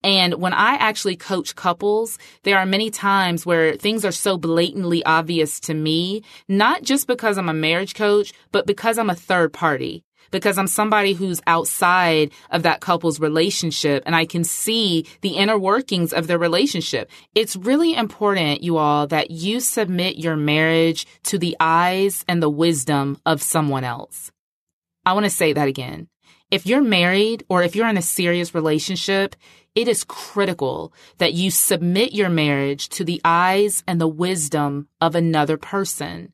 And 0.06 0.36
when 0.36 0.54
I 0.54 0.76
actually 0.76 1.16
coach 1.16 1.56
couples, 1.56 2.20
there 2.44 2.60
are 2.60 2.66
many 2.68 2.92
times 2.92 3.44
where 3.44 3.76
things 3.76 4.06
are 4.06 4.12
so 4.12 4.38
blatantly 4.38 5.04
obvious 5.04 5.60
to 5.62 5.74
me, 5.74 6.22
not 6.48 6.84
just 6.84 7.08
because 7.08 7.40
I'm 7.40 7.50
a 7.50 7.54
marriage 7.54 7.96
coach, 7.96 8.32
but 8.52 8.68
because 8.68 9.00
I'm 9.00 9.10
a 9.10 9.16
third 9.16 9.52
party. 9.52 10.04
because 10.32 10.58
I'm 10.58 10.68
somebody 10.68 11.14
who's 11.14 11.42
outside 11.48 12.32
of 12.52 12.64
that 12.64 12.82
couple's 12.82 13.20
relationship 13.20 14.04
and 14.06 14.16
I 14.16 14.26
can 14.26 14.44
see 14.44 15.06
the 15.22 15.38
inner 15.38 15.58
workings 15.58 16.14
of 16.14 16.28
their 16.28 16.38
relationship. 16.38 17.10
It's 17.34 17.56
really 17.56 17.96
important, 17.96 18.64
you 18.64 18.78
all, 18.78 19.08
that 19.08 19.32
you 19.32 19.60
submit 19.60 20.18
your 20.18 20.36
marriage 20.36 21.08
to 21.26 21.38
the 21.38 21.56
eyes 21.60 22.26
and 22.28 22.42
the 22.42 22.50
wisdom 22.50 23.18
of 23.26 23.42
someone 23.42 23.84
else. 23.84 24.32
I 25.06 25.14
want 25.14 25.26
to 25.26 25.30
say 25.30 25.54
that 25.54 25.68
again. 25.68 26.08
If 26.52 26.66
you're 26.66 26.82
married 26.82 27.44
or 27.50 27.64
if 27.64 27.76
you're 27.76 27.88
in 27.88 27.98
a 27.98 28.02
serious 28.02 28.54
relationship, 28.54 29.36
it 29.76 29.88
is 29.90 30.06
critical 30.06 30.94
that 31.18 31.34
you 31.34 31.52
submit 31.52 32.14
your 32.14 32.30
marriage 32.30 32.90
to 32.90 33.04
the 33.04 33.22
eyes 33.26 33.84
and 33.86 34.00
the 34.00 34.08
wisdom 34.08 34.88
of 35.02 35.16
another 35.16 35.58
person. 35.58 36.34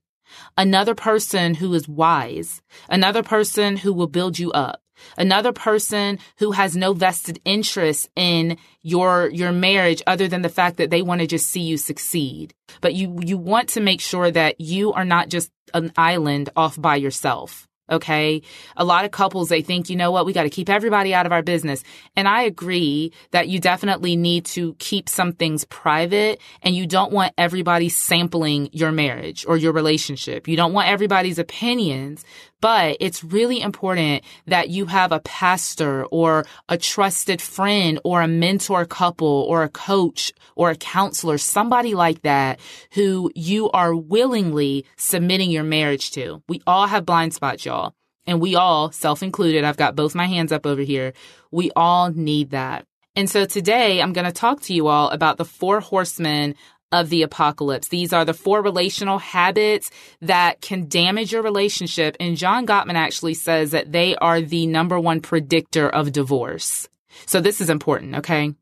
Another 0.58 0.96
person 0.96 1.56
who 1.56 1.74
is 1.74 1.88
wise. 1.88 2.62
Another 2.88 3.24
person 3.24 3.78
who 3.78 3.92
will 3.92 4.08
build 4.08 4.40
you 4.40 4.52
up. 4.52 4.82
Another 5.18 5.52
person 5.52 6.20
who 6.38 6.52
has 6.52 6.76
no 6.76 6.94
vested 6.94 7.42
interest 7.44 8.10
in 8.16 8.58
your, 8.84 9.30
your 9.30 9.52
marriage 9.52 10.04
other 10.06 10.28
than 10.28 10.44
the 10.44 10.50
fact 10.50 10.78
that 10.78 10.92
they 10.92 11.02
want 11.02 11.22
to 11.22 11.28
just 11.28 11.48
see 11.48 11.62
you 11.62 11.78
succeed. 11.78 12.54
But 12.82 12.94
you, 12.94 13.18
you 13.22 13.38
want 13.38 13.70
to 13.70 13.82
make 13.82 14.00
sure 14.00 14.30
that 14.30 14.62
you 14.62 14.94
are 14.94 15.06
not 15.06 15.30
just 15.30 15.52
an 15.74 15.92
island 15.98 16.50
off 16.56 16.80
by 16.80 16.98
yourself. 16.98 17.68
Okay. 17.92 18.42
A 18.78 18.86
lot 18.86 19.04
of 19.04 19.12
couples, 19.12 19.50
they 19.50 19.62
think, 19.62 19.90
you 19.90 19.98
know 19.98 20.12
what? 20.12 20.26
We 20.26 20.32
got 20.32 20.44
to 20.44 20.50
keep 20.50 20.70
everybody 20.70 21.14
out 21.14 21.26
of 21.26 21.34
our 21.34 21.44
business. 21.44 21.84
And 22.16 22.28
I 22.28 22.44
agree 22.44 23.12
that 23.32 23.50
you 23.50 23.60
definitely 23.60 24.16
need 24.16 24.46
to 24.46 24.76
keep 24.80 25.10
some 25.10 25.34
things 25.34 25.66
private 25.66 26.40
and 26.62 26.76
you 26.76 26.88
don't 26.88 27.12
want 27.12 27.34
everybody 27.38 27.90
sampling 27.90 28.70
your 28.72 28.92
marriage 28.92 29.46
or 29.46 29.58
your 29.58 29.74
relationship. 29.74 30.48
You 30.48 30.56
don't 30.56 30.74
want 30.74 30.88
everybody's 30.88 31.38
opinions, 31.38 32.24
but 32.62 32.98
it's 33.00 33.24
really 33.24 33.60
important 33.60 34.24
that 34.46 34.70
you 34.70 34.86
have 34.86 35.12
a 35.12 35.20
pastor 35.20 36.06
or 36.06 36.46
a 36.70 36.78
trusted 36.78 37.42
friend 37.42 38.00
or 38.04 38.22
a 38.22 38.28
mentor 38.28 38.86
couple 38.86 39.46
or 39.50 39.64
a 39.64 39.70
coach 39.70 40.32
or 40.56 40.70
a 40.70 40.76
counselor, 40.76 41.38
somebody 41.38 41.96
like 41.96 42.22
that 42.22 42.60
who 42.94 43.32
you 43.36 43.70
are 43.72 43.96
willingly 43.96 44.86
submitting 44.96 45.52
your 45.52 45.64
marriage 45.64 46.12
to. 46.12 46.42
We 46.48 46.62
all 46.68 46.88
have 46.88 47.06
blind 47.06 47.34
spots, 47.34 47.66
y'all. 47.66 47.94
And 48.28 48.40
we 48.40 48.56
all, 48.56 48.92
self 48.92 49.24
included, 49.24 49.64
I've 49.64 49.78
got 49.78 49.96
both 49.96 50.14
my 50.14 50.28
hands 50.28 50.52
up 50.52 50.66
over 50.68 50.82
here. 50.82 51.14
We 51.52 51.72
all 51.76 52.12
need 52.12 52.52
that. 52.52 52.86
And 53.16 53.30
so 53.30 53.46
today 53.46 54.02
I'm 54.02 54.14
going 54.14 54.26
to 54.26 54.32
talk 54.32 54.62
to 54.62 54.74
you 54.74 54.88
all 54.88 55.10
about 55.10 55.38
the 55.38 55.46
four 55.46 55.82
horsemen 55.82 56.56
of 56.92 57.10
the 57.10 57.24
apocalypse. 57.24 57.88
These 57.88 58.14
are 58.14 58.26
the 58.26 58.34
four 58.34 58.62
relational 58.62 59.18
habits 59.18 59.92
that 60.22 60.62
can 60.62 60.88
damage 60.88 61.32
your 61.32 61.42
relationship. 61.42 62.18
And 62.20 62.38
John 62.38 62.66
Gottman 62.68 62.96
actually 62.96 63.34
says 63.34 63.72
that 63.72 63.92
they 63.92 64.16
are 64.18 64.42
the 64.42 64.68
number 64.68 65.00
one 65.00 65.22
predictor 65.22 65.90
of 65.90 66.12
divorce. 66.12 66.90
So 67.26 67.42
this 67.42 67.62
is 67.62 67.70
important, 67.70 68.16
okay? 68.18 68.54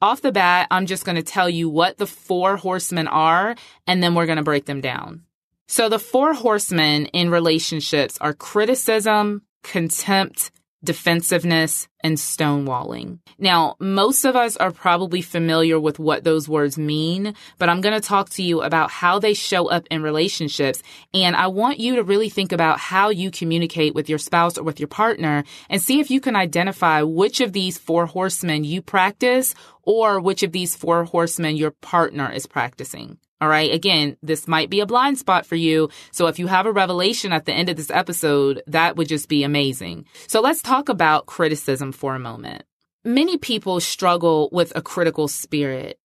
Off 0.00 0.22
the 0.22 0.32
bat, 0.32 0.66
I'm 0.70 0.86
just 0.86 1.04
going 1.04 1.16
to 1.16 1.22
tell 1.22 1.48
you 1.48 1.68
what 1.68 1.98
the 1.98 2.06
four 2.06 2.56
horsemen 2.56 3.06
are, 3.06 3.54
and 3.86 4.02
then 4.02 4.14
we're 4.14 4.26
going 4.26 4.36
to 4.36 4.42
break 4.42 4.66
them 4.66 4.80
down. 4.80 5.22
So 5.68 5.88
the 5.88 5.98
four 5.98 6.34
horsemen 6.34 7.06
in 7.06 7.30
relationships 7.30 8.18
are 8.20 8.34
criticism, 8.34 9.42
contempt, 9.62 10.50
defensiveness, 10.84 11.88
and 12.02 12.16
stonewalling. 12.16 13.18
Now, 13.38 13.76
most 13.78 14.24
of 14.24 14.34
us 14.34 14.56
are 14.56 14.72
probably 14.72 15.22
familiar 15.22 15.78
with 15.78 15.98
what 15.98 16.24
those 16.24 16.48
words 16.48 16.76
mean, 16.76 17.34
but 17.58 17.68
I'm 17.68 17.80
going 17.80 17.94
to 17.94 18.06
talk 18.06 18.30
to 18.30 18.42
you 18.42 18.62
about 18.62 18.90
how 18.90 19.18
they 19.18 19.34
show 19.34 19.68
up 19.68 19.86
in 19.90 20.02
relationships. 20.02 20.82
And 21.14 21.36
I 21.36 21.46
want 21.46 21.78
you 21.78 21.96
to 21.96 22.02
really 22.02 22.28
think 22.28 22.52
about 22.52 22.80
how 22.80 23.10
you 23.10 23.30
communicate 23.30 23.94
with 23.94 24.08
your 24.08 24.18
spouse 24.18 24.58
or 24.58 24.64
with 24.64 24.80
your 24.80 24.88
partner 24.88 25.44
and 25.70 25.80
see 25.80 26.00
if 26.00 26.10
you 26.10 26.20
can 26.20 26.36
identify 26.36 27.02
which 27.02 27.40
of 27.40 27.52
these 27.52 27.78
four 27.78 28.06
horsemen 28.06 28.64
you 28.64 28.82
practice 28.82 29.54
or 29.82 30.20
which 30.20 30.42
of 30.42 30.52
these 30.52 30.74
four 30.74 31.04
horsemen 31.04 31.56
your 31.56 31.70
partner 31.70 32.30
is 32.32 32.46
practicing. 32.46 33.18
All 33.42 33.48
right. 33.48 33.74
Again, 33.74 34.16
this 34.22 34.46
might 34.46 34.70
be 34.70 34.78
a 34.78 34.86
blind 34.86 35.18
spot 35.18 35.46
for 35.46 35.56
you. 35.56 35.88
So 36.12 36.28
if 36.28 36.38
you 36.38 36.46
have 36.46 36.64
a 36.64 36.70
revelation 36.70 37.32
at 37.32 37.44
the 37.44 37.52
end 37.52 37.68
of 37.68 37.76
this 37.76 37.90
episode, 37.90 38.62
that 38.68 38.94
would 38.94 39.08
just 39.08 39.28
be 39.28 39.42
amazing. 39.42 40.04
So 40.28 40.40
let's 40.40 40.62
talk 40.62 40.88
about 40.88 41.26
criticism 41.26 41.90
for 41.90 42.14
a 42.14 42.20
moment. 42.20 42.62
Many 43.02 43.38
people 43.38 43.80
struggle 43.80 44.48
with 44.52 44.72
a 44.76 44.80
critical 44.80 45.26
spirit. 45.26 45.98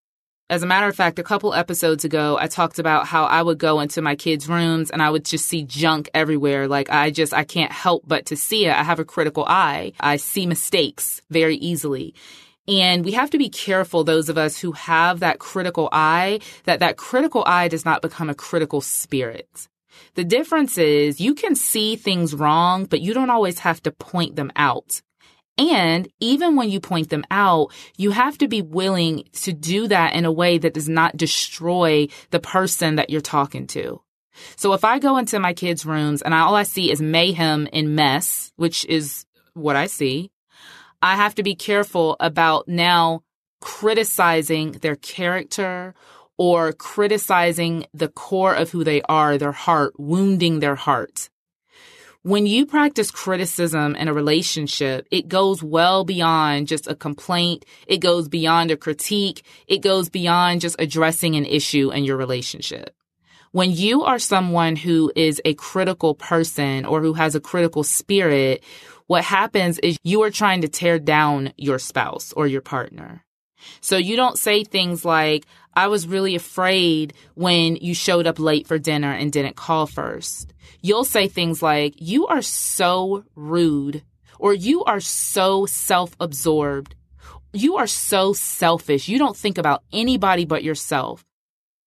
As 0.49 0.63
a 0.63 0.65
matter 0.65 0.87
of 0.87 0.95
fact, 0.95 1.19
a 1.19 1.23
couple 1.23 1.53
episodes 1.53 2.03
ago, 2.03 2.39
I 2.41 2.47
talked 2.47 2.79
about 2.79 3.05
how 3.05 3.25
I 3.25 3.43
would 3.43 3.59
go 3.59 3.81
into 3.81 4.01
my 4.01 4.15
kids' 4.15 4.49
rooms 4.49 4.89
and 4.89 5.03
I 5.03 5.11
would 5.11 5.23
just 5.23 5.45
see 5.45 5.61
junk 5.61 6.09
everywhere. 6.15 6.67
Like 6.67 6.89
I 6.89 7.11
just, 7.11 7.35
I 7.35 7.43
can't 7.43 7.71
help 7.71 8.01
but 8.07 8.25
to 8.27 8.35
see 8.35 8.65
it. 8.65 8.73
I 8.73 8.81
have 8.81 8.99
a 8.99 9.05
critical 9.05 9.45
eye. 9.45 9.93
I 9.99 10.15
see 10.15 10.47
mistakes 10.47 11.21
very 11.29 11.57
easily. 11.57 12.15
And 12.67 13.05
we 13.05 13.13
have 13.13 13.29
to 13.29 13.37
be 13.37 13.49
careful, 13.49 14.03
those 14.03 14.27
of 14.29 14.37
us 14.37 14.59
who 14.59 14.73
have 14.73 15.21
that 15.21 15.39
critical 15.39 15.87
eye, 15.91 16.39
that 16.65 16.79
that 16.79 16.97
critical 16.97 17.43
eye 17.45 17.69
does 17.69 17.85
not 17.85 18.01
become 18.01 18.29
a 18.29 18.35
critical 18.35 18.81
spirit. 18.81 19.67
The 20.15 20.25
difference 20.25 20.77
is 20.77 21.21
you 21.21 21.33
can 21.33 21.55
see 21.55 21.95
things 21.95 22.35
wrong, 22.35 22.85
but 22.85 23.01
you 23.01 23.13
don't 23.13 23.29
always 23.29 23.59
have 23.59 23.81
to 23.83 23.91
point 23.91 24.35
them 24.35 24.51
out. 24.55 25.01
And 25.57 26.07
even 26.19 26.55
when 26.55 26.69
you 26.69 26.79
point 26.79 27.09
them 27.09 27.23
out, 27.31 27.73
you 27.97 28.11
have 28.11 28.37
to 28.39 28.47
be 28.47 28.61
willing 28.61 29.23
to 29.41 29.53
do 29.53 29.87
that 29.87 30.13
in 30.13 30.25
a 30.25 30.31
way 30.31 30.57
that 30.59 30.73
does 30.73 30.87
not 30.87 31.17
destroy 31.17 32.09
the 32.29 32.39
person 32.39 32.95
that 32.95 33.09
you're 33.09 33.21
talking 33.21 33.65
to. 33.67 34.01
So 34.55 34.73
if 34.73 34.85
I 34.85 34.99
go 34.99 35.17
into 35.17 35.39
my 35.39 35.53
kids' 35.53 35.85
rooms 35.85 36.21
and 36.21 36.33
all 36.33 36.53
I 36.53 36.61
see 36.61 36.91
is 36.91 37.01
mayhem 37.01 37.67
and 37.73 37.95
mess, 37.95 38.51
which 38.55 38.85
is 38.85 39.25
what 39.53 39.75
I 39.75 39.87
see, 39.87 40.29
I 41.01 41.15
have 41.15 41.35
to 41.35 41.43
be 41.43 41.55
careful 41.55 42.15
about 42.19 42.67
now 42.67 43.21
criticizing 43.61 44.73
their 44.73 44.95
character 44.95 45.93
or 46.37 46.73
criticizing 46.73 47.85
the 47.93 48.07
core 48.07 48.53
of 48.53 48.71
who 48.71 48.83
they 48.83 49.01
are, 49.03 49.37
their 49.37 49.51
heart, 49.51 49.93
wounding 49.99 50.59
their 50.59 50.75
heart. 50.75 51.29
When 52.23 52.45
you 52.45 52.65
practice 52.65 53.09
criticism 53.09 53.95
in 53.95 54.07
a 54.07 54.13
relationship, 54.13 55.07
it 55.11 55.29
goes 55.29 55.63
well 55.63 56.03
beyond 56.03 56.67
just 56.67 56.87
a 56.87 56.95
complaint. 56.95 57.63
It 57.87 57.99
goes 57.99 58.27
beyond 58.27 58.69
a 58.69 58.77
critique. 58.77 59.43
It 59.67 59.77
goes 59.77 60.09
beyond 60.09 60.61
just 60.61 60.75
addressing 60.77 61.35
an 61.35 61.45
issue 61.45 61.91
in 61.91 62.03
your 62.03 62.17
relationship. 62.17 62.93
When 63.51 63.71
you 63.71 64.03
are 64.03 64.19
someone 64.19 64.75
who 64.75 65.11
is 65.15 65.41
a 65.45 65.53
critical 65.53 66.15
person 66.15 66.85
or 66.85 67.01
who 67.01 67.13
has 67.13 67.33
a 67.33 67.39
critical 67.39 67.83
spirit, 67.83 68.63
what 69.07 69.23
happens 69.23 69.79
is 69.79 69.97
you 70.03 70.21
are 70.23 70.31
trying 70.31 70.61
to 70.61 70.67
tear 70.67 70.99
down 70.99 71.53
your 71.57 71.79
spouse 71.79 72.33
or 72.33 72.45
your 72.45 72.61
partner. 72.61 73.23
So 73.81 73.97
you 73.97 74.15
don't 74.15 74.37
say 74.37 74.63
things 74.63 75.03
like, 75.03 75.45
I 75.73 75.87
was 75.87 76.07
really 76.07 76.35
afraid 76.35 77.13
when 77.35 77.77
you 77.77 77.93
showed 77.93 78.27
up 78.27 78.39
late 78.39 78.67
for 78.67 78.77
dinner 78.77 79.11
and 79.11 79.31
didn't 79.31 79.55
call 79.55 79.87
first. 79.87 80.53
You'll 80.81 81.03
say 81.03 81.27
things 81.27 81.61
like, 81.61 81.95
you 81.97 82.27
are 82.27 82.41
so 82.41 83.23
rude 83.35 84.03
or 84.39 84.53
you 84.53 84.83
are 84.83 84.99
so 84.99 85.65
self-absorbed. 85.65 86.95
You 87.53 87.77
are 87.77 87.87
so 87.87 88.33
selfish. 88.33 89.07
You 89.07 89.17
don't 89.17 89.37
think 89.37 89.57
about 89.57 89.83
anybody 89.91 90.45
but 90.45 90.63
yourself. 90.63 91.25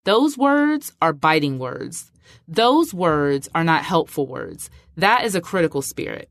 Those 0.03 0.37
words 0.37 0.91
are 1.01 1.13
biting 1.13 1.59
words. 1.59 2.11
Those 2.47 2.93
words 2.93 3.47
are 3.53 3.63
not 3.63 3.83
helpful 3.83 4.25
words. 4.25 4.69
That 4.97 5.23
is 5.25 5.35
a 5.35 5.41
critical 5.41 5.81
spirit 5.81 6.29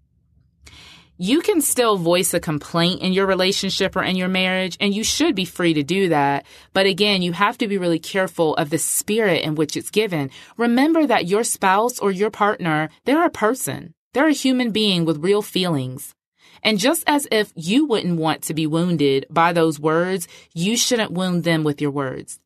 you 1.21 1.43
can 1.43 1.61
still 1.61 1.99
voice 1.99 2.33
a 2.33 2.41
complaint 2.41 3.03
in 3.03 3.13
your 3.13 3.27
relationship 3.27 3.95
or 3.95 4.03
in 4.03 4.17
your 4.17 4.27
marriage, 4.27 4.79
and 4.81 4.95
you 4.95 5.05
should 5.05 5.35
be 5.35 5.45
free 5.45 5.75
to 5.75 5.83
do 5.83 6.09
that. 6.09 6.47
But 6.73 6.87
again, 6.87 7.21
you 7.21 7.33
have 7.33 7.59
to 7.59 7.69
be 7.69 7.77
really 7.77 7.99
careful 7.99 8.57
of 8.57 8.71
the 8.71 8.79
spirit 8.79 9.45
in 9.45 9.55
which 9.55 9.77
it's 9.77 9.91
given. 9.91 10.31
Remember 10.57 11.07
that 11.07 11.27
your 11.27 11.45
spouse 11.45 11.99
or 11.99 12.11
your 12.11 12.31
partner, 12.31 12.89
they're 13.05 13.27
a 13.27 13.29
person. 13.29 13.93
They're 14.15 14.29
a 14.29 14.33
human 14.33 14.71
being 14.71 15.05
with 15.05 15.23
real 15.23 15.43
feelings. 15.43 16.15
And 16.63 16.79
just 16.79 17.05
as 17.07 17.29
if 17.31 17.53
you 17.55 17.85
wouldn't 17.85 18.19
want 18.19 18.41
to 18.45 18.55
be 18.55 18.67
wounded 18.67 19.27
by 19.29 19.53
those 19.53 19.79
words, 19.79 20.27
you 20.55 20.75
shouldn't 20.75 21.13
wound 21.13 21.45
them 21.45 21.65
with 21.65 21.83
your 21.83 21.91
words. 21.91 22.39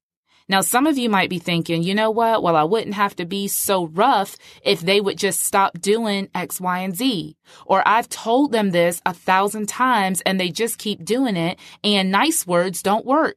Now, 0.48 0.60
some 0.60 0.86
of 0.86 0.98
you 0.98 1.08
might 1.08 1.30
be 1.30 1.38
thinking, 1.38 1.82
you 1.82 1.94
know 1.94 2.10
what? 2.10 2.42
Well, 2.42 2.54
I 2.54 2.64
wouldn't 2.64 2.94
have 2.94 3.16
to 3.16 3.24
be 3.24 3.48
so 3.48 3.86
rough 3.86 4.36
if 4.62 4.80
they 4.80 5.00
would 5.00 5.16
just 5.16 5.42
stop 5.42 5.80
doing 5.80 6.28
X, 6.34 6.60
Y, 6.60 6.78
and 6.80 6.94
Z. 6.94 7.36
Or 7.64 7.86
I've 7.88 8.10
told 8.10 8.52
them 8.52 8.70
this 8.70 9.00
a 9.06 9.14
thousand 9.14 9.68
times 9.68 10.20
and 10.26 10.38
they 10.38 10.50
just 10.50 10.76
keep 10.76 11.02
doing 11.02 11.36
it 11.36 11.58
and 11.82 12.10
nice 12.10 12.46
words 12.46 12.82
don't 12.82 13.06
work. 13.06 13.36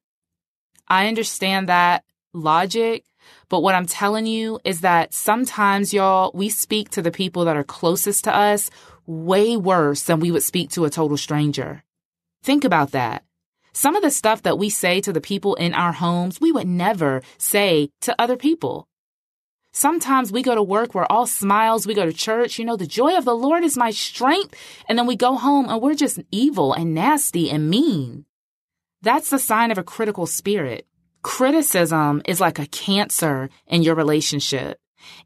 I 0.90 1.08
understand 1.08 1.70
that 1.70 2.04
logic, 2.34 3.06
but 3.48 3.62
what 3.62 3.76
I'm 3.76 3.86
telling 3.86 4.26
you 4.26 4.60
is 4.66 4.82
that 4.82 5.14
sometimes 5.14 5.94
y'all, 5.94 6.32
we 6.34 6.50
speak 6.50 6.90
to 6.92 7.02
the 7.02 7.12
people 7.12 7.46
that 7.46 7.58
are 7.58 7.64
closest 7.64 8.26
to 8.26 8.36
us 8.36 8.70
way 9.06 9.56
worse 9.56 10.04
than 10.04 10.20
we 10.20 10.32
would 10.32 10.44
speak 10.44 10.72
to 10.72 10.84
a 10.84 10.90
total 10.90 11.18
stranger. 11.18 11.84
Think 12.44 12.66
about 12.66 12.92
that. 12.92 13.24
Some 13.78 13.96
of 13.96 14.02
the 14.02 14.10
stuff 14.10 14.42
that 14.42 14.58
we 14.58 14.72
say 14.72 15.02
to 15.02 15.14
the 15.14 15.22
people 15.22 15.54
in 15.54 15.76
our 15.76 15.92
homes, 15.92 16.42
we 16.42 16.52
would 16.52 16.66
never 16.66 17.22
say 17.38 17.92
to 18.02 18.20
other 18.20 18.36
people. 18.36 18.88
Sometimes 19.72 20.32
we 20.32 20.42
go 20.42 20.56
to 20.56 20.64
work, 20.64 20.96
we're 20.96 21.06
all 21.12 21.28
smiles, 21.28 21.86
we 21.86 21.94
go 21.94 22.04
to 22.04 22.12
church, 22.12 22.58
you 22.58 22.66
know, 22.66 22.76
the 22.76 22.88
joy 22.88 23.16
of 23.16 23.24
the 23.24 23.36
Lord 23.36 23.64
is 23.64 23.78
my 23.78 23.92
strength. 23.92 24.56
And 24.90 24.98
then 24.98 25.06
we 25.06 25.16
go 25.16 25.36
home 25.36 25.70
and 25.70 25.80
we're 25.80 25.94
just 25.94 26.20
evil 26.32 26.74
and 26.74 26.96
nasty 26.96 27.52
and 27.52 27.70
mean. 27.70 28.26
That's 29.04 29.30
the 29.30 29.38
sign 29.38 29.70
of 29.70 29.78
a 29.78 29.84
critical 29.84 30.26
spirit. 30.26 30.88
Criticism 31.22 32.24
is 32.26 32.42
like 32.42 32.58
a 32.58 32.66
cancer 32.66 33.48
in 33.68 33.84
your 33.84 33.94
relationship. 33.94 34.80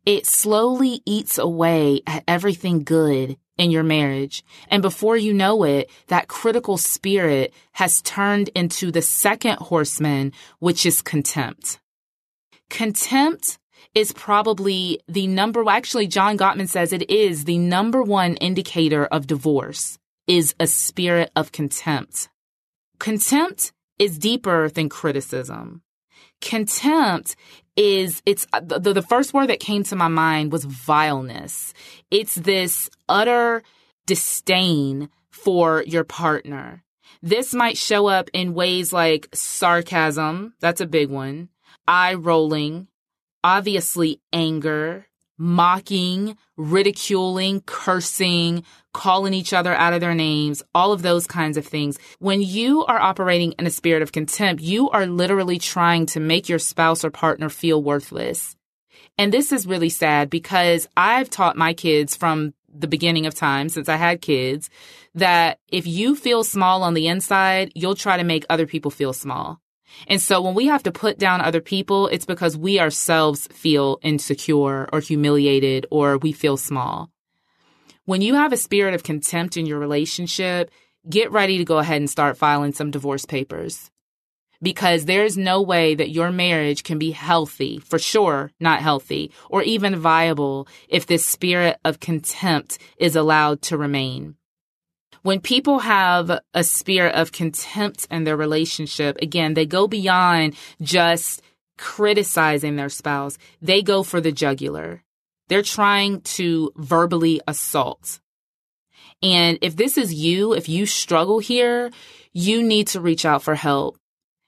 It 0.06 0.26
slowly 0.26 1.02
eats 1.06 1.38
away 1.38 2.02
at 2.06 2.26
everything 2.28 2.84
good 2.84 3.38
in 3.58 3.72
your 3.72 3.84
marriage. 3.84 4.44
And 4.70 4.82
before 4.82 5.18
you 5.18 5.34
know 5.34 5.64
it, 5.64 5.90
that 6.08 6.28
critical 6.28 6.78
spirit 6.78 7.54
has 7.74 8.02
turned 8.02 8.50
into 8.50 8.92
the 8.92 9.02
second 9.02 9.58
horseman, 9.58 10.34
which 10.60 10.86
is 10.86 11.02
contempt. 11.02 11.80
Contempt 12.70 13.60
is 13.94 14.14
probably 14.14 15.00
the 15.08 15.28
number, 15.28 15.68
actually, 15.70 16.08
John 16.08 16.38
Gottman 16.38 16.70
says 16.70 16.94
it 16.94 17.10
is 17.10 17.44
the 17.44 17.58
number 17.58 18.02
one 18.02 18.36
indicator 18.36 19.06
of 19.06 19.28
divorce 19.28 19.98
is 20.28 20.56
a 20.60 20.68
spirit 20.68 21.30
of 21.36 21.52
contempt. 21.52 22.30
Contempt 23.00 23.74
is 24.00 24.18
deeper 24.18 24.70
than 24.70 24.88
criticism. 24.88 25.82
Contempt 26.40 27.36
is, 27.76 28.22
it's 28.26 28.48
uh, 28.54 28.62
the, 28.62 28.94
the 28.94 29.02
first 29.02 29.34
word 29.34 29.48
that 29.48 29.60
came 29.60 29.84
to 29.86 29.96
my 29.96 30.08
mind 30.08 30.52
was 30.52 30.66
vileness. 30.66 31.74
It's 32.10 32.36
this 32.36 32.90
utter 33.08 33.64
disdain 34.06 35.10
for 35.30 35.84
your 35.88 36.04
partner. 36.04 36.84
This 37.22 37.54
might 37.54 37.78
show 37.78 38.08
up 38.08 38.30
in 38.34 38.54
ways 38.54 38.92
like 38.92 39.30
sarcasm. 39.34 40.54
That's 40.60 40.82
a 40.82 40.88
big 40.88 41.10
one. 41.10 41.50
Eye 41.88 42.16
rolling, 42.16 42.88
obviously 43.44 44.20
anger, 44.34 45.08
mocking, 45.38 46.38
ridiculing, 46.58 47.62
cursing, 47.62 48.64
calling 48.94 49.34
each 49.34 49.54
other 49.54 49.74
out 49.74 49.94
of 49.94 50.02
their 50.02 50.16
names, 50.16 50.64
all 50.76 50.92
of 50.92 51.02
those 51.02 51.28
kinds 51.28 51.58
of 51.58 51.66
things. 51.66 51.98
When 52.20 52.42
you 52.42 52.86
are 52.86 53.00
operating 53.00 53.54
in 53.54 53.68
a 53.68 53.72
spirit 53.72 54.02
of 54.02 54.12
contempt, 54.12 54.62
you 54.62 54.90
are 54.90 55.06
literally 55.06 55.60
trying 55.60 56.06
to 56.08 56.20
make 56.20 56.50
your 56.50 56.60
spouse 56.60 57.04
or 57.04 57.12
partner 57.12 57.50
feel 57.50 57.82
worthless. 57.82 58.56
And 59.18 59.34
this 59.34 59.52
is 59.52 59.68
really 59.68 59.90
sad 59.90 60.30
because 60.30 60.88
I've 60.96 61.30
taught 61.30 61.58
my 61.58 61.74
kids 61.74 62.16
from 62.16 62.54
the 62.74 62.88
beginning 62.88 63.26
of 63.26 63.36
time 63.36 63.70
since 63.70 63.90
I 63.90 63.98
had 63.98 64.22
kids 64.22 64.70
that 65.16 65.60
if 65.68 65.86
you 65.86 66.16
feel 66.16 66.44
small 66.44 66.84
on 66.84 66.94
the 66.94 67.08
inside, 67.08 67.72
you'll 67.76 67.96
try 67.96 68.18
to 68.18 68.24
make 68.24 68.46
other 68.50 68.66
people 68.66 68.92
feel 68.92 69.14
small. 69.14 69.60
And 70.08 70.22
so 70.22 70.42
when 70.42 70.54
we 70.54 70.68
have 70.68 70.84
to 70.84 70.92
put 70.92 71.20
down 71.20 71.42
other 71.42 71.62
people, 71.62 72.08
it's 72.08 72.26
because 72.26 72.58
we 72.58 72.80
ourselves 72.80 73.48
feel 73.48 74.00
insecure 74.02 74.88
or 74.92 75.00
humiliated 75.02 75.86
or 75.92 76.18
we 76.18 76.32
feel 76.32 76.58
small. 76.58 77.11
When 78.06 78.22
you 78.22 78.34
have 78.34 78.52
a 78.52 78.58
spirit 78.58 78.96
of 78.96 79.04
contempt 79.04 79.58
in 79.58 79.68
your 79.68 79.78
relationship, 79.78 80.72
get 81.08 81.32
ready 81.32 81.60
to 81.60 81.66
go 81.66 81.78
ahead 81.78 81.98
and 81.98 82.10
start 82.10 82.38
filing 82.38 82.74
some 82.74 82.90
divorce 82.90 83.26
papers. 83.26 83.92
Because 84.60 85.06
there's 85.06 85.38
no 85.38 85.62
way 85.62 85.96
that 85.96 86.10
your 86.10 86.32
marriage 86.32 86.84
can 86.84 86.98
be 86.98 87.12
healthy, 87.12 87.80
for 87.80 88.00
sure 88.00 88.52
not 88.60 88.82
healthy, 88.82 89.32
or 89.50 89.62
even 89.62 89.96
viable 89.96 90.68
if 90.88 91.06
this 91.06 91.26
spirit 91.26 91.78
of 91.86 92.00
contempt 92.00 92.80
is 92.98 93.16
allowed 93.16 93.62
to 93.64 93.78
remain. 93.78 94.36
When 95.22 95.40
people 95.40 95.80
have 95.80 96.40
a 96.56 96.64
spirit 96.64 97.14
of 97.14 97.32
contempt 97.32 98.08
in 98.10 98.24
their 98.24 98.38
relationship, 98.38 99.18
again, 99.22 99.54
they 99.54 99.68
go 99.68 99.88
beyond 99.88 100.56
just 100.82 101.44
criticizing 101.78 102.76
their 102.76 102.90
spouse. 102.90 103.38
They 103.62 103.84
go 103.84 104.02
for 104.02 104.20
the 104.20 104.32
jugular. 104.32 105.04
They're 105.52 105.64
trying 105.64 106.22
to 106.22 106.72
verbally 106.78 107.42
assault. 107.46 108.22
And 109.22 109.60
if 109.62 109.76
this 109.76 109.98
is 109.98 110.14
you, 110.14 110.54
if 110.54 110.70
you 110.70 110.86
struggle 110.86 111.40
here, 111.40 111.92
you 112.32 112.64
need 112.64 112.88
to 112.88 113.02
reach 113.02 113.26
out 113.26 113.44
for 113.44 113.56
help. 113.56 113.98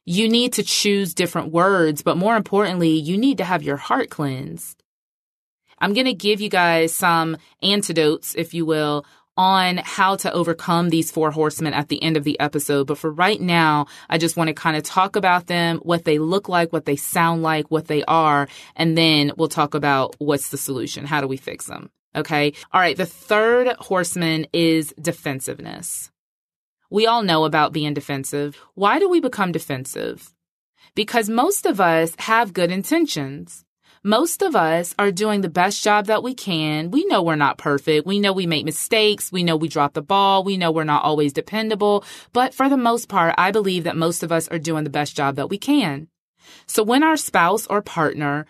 You 0.06 0.30
need 0.30 0.54
to 0.54 0.64
choose 0.64 1.14
different 1.14 1.52
words, 1.52 2.04
but 2.04 2.16
more 2.16 2.38
importantly, 2.38 2.92
you 2.92 3.18
need 3.18 3.40
to 3.40 3.44
have 3.44 3.64
your 3.64 3.76
heart 3.76 4.10
cleansed. 4.10 4.82
I'm 5.78 5.94
going 5.94 6.06
to 6.06 6.14
give 6.14 6.40
you 6.40 6.48
guys 6.48 6.96
some 6.96 7.36
antidotes, 7.62 8.34
if 8.34 8.54
you 8.54 8.66
will, 8.66 9.06
on 9.36 9.78
how 9.78 10.16
to 10.18 10.32
overcome 10.32 10.90
these 10.90 11.12
four 11.12 11.32
horsemen 11.32 11.74
at 11.74 11.90
the 11.90 12.02
end 12.04 12.18
of 12.18 12.24
the 12.24 12.40
episode. 12.40 12.88
But 12.88 12.98
for 12.98 13.12
right 13.12 13.42
now, 13.42 13.88
I 14.10 14.18
just 14.18 14.38
want 14.38 14.50
to 14.50 14.54
kind 14.54 14.78
of 14.78 14.84
talk 14.84 15.16
about 15.16 15.48
them, 15.48 15.80
what 15.80 16.04
they 16.06 16.20
look 16.20 16.50
like, 16.50 16.72
what 16.72 16.86
they 16.86 16.96
sound 16.96 17.42
like, 17.42 17.72
what 17.72 17.88
they 17.88 18.04
are, 18.06 18.48
and 18.76 18.98
then 18.98 19.32
we'll 19.38 19.48
talk 19.48 19.74
about 19.74 20.16
what's 20.20 20.50
the 20.50 20.58
solution. 20.58 21.06
How 21.06 21.22
do 21.22 21.28
we 21.28 21.38
fix 21.38 21.66
them? 21.66 21.90
Okay. 22.16 22.54
All 22.72 22.80
right. 22.80 22.96
The 22.96 23.06
third 23.08 23.76
horseman 23.80 24.46
is 24.54 24.94
defensiveness. 25.02 26.12
We 26.92 27.08
all 27.08 27.24
know 27.24 27.46
about 27.46 27.74
being 27.74 27.96
defensive. 27.96 28.56
Why 28.76 29.00
do 29.00 29.10
we 29.10 29.20
become 29.20 29.52
defensive? 29.52 30.32
Because 30.94 31.28
most 31.28 31.66
of 31.66 31.82
us 31.82 32.14
have 32.20 32.54
good 32.54 32.72
intentions. 32.72 33.66
Most 34.06 34.42
of 34.42 34.54
us 34.54 34.94
are 35.00 35.14
doing 35.14 35.40
the 35.40 35.50
best 35.50 35.82
job 35.82 36.08
that 36.08 36.24
we 36.24 36.34
can. 36.34 36.92
We 36.92 37.06
know 37.06 37.24
we're 37.24 37.38
not 37.38 37.58
perfect. 37.58 38.06
We 38.06 38.20
know 38.20 38.34
we 38.34 38.46
make 38.46 38.66
mistakes. 38.66 39.32
We 39.32 39.44
know 39.44 39.56
we 39.56 39.70
drop 39.70 39.94
the 39.94 40.02
ball. 40.02 40.44
We 40.44 40.58
know 40.58 40.74
we're 40.74 40.84
not 40.84 41.06
always 41.06 41.32
dependable. 41.32 42.04
But 42.34 42.54
for 42.54 42.68
the 42.68 42.76
most 42.76 43.08
part, 43.08 43.34
I 43.38 43.52
believe 43.52 43.86
that 43.86 43.96
most 43.96 44.22
of 44.22 44.30
us 44.30 44.50
are 44.50 44.60
doing 44.60 44.84
the 44.84 44.90
best 44.90 45.16
job 45.16 45.38
that 45.38 45.50
we 45.50 45.58
can. 45.58 46.10
So 46.66 46.84
when 46.84 47.02
our 47.02 47.16
spouse 47.16 47.66
or 47.68 47.82
partner 47.82 48.46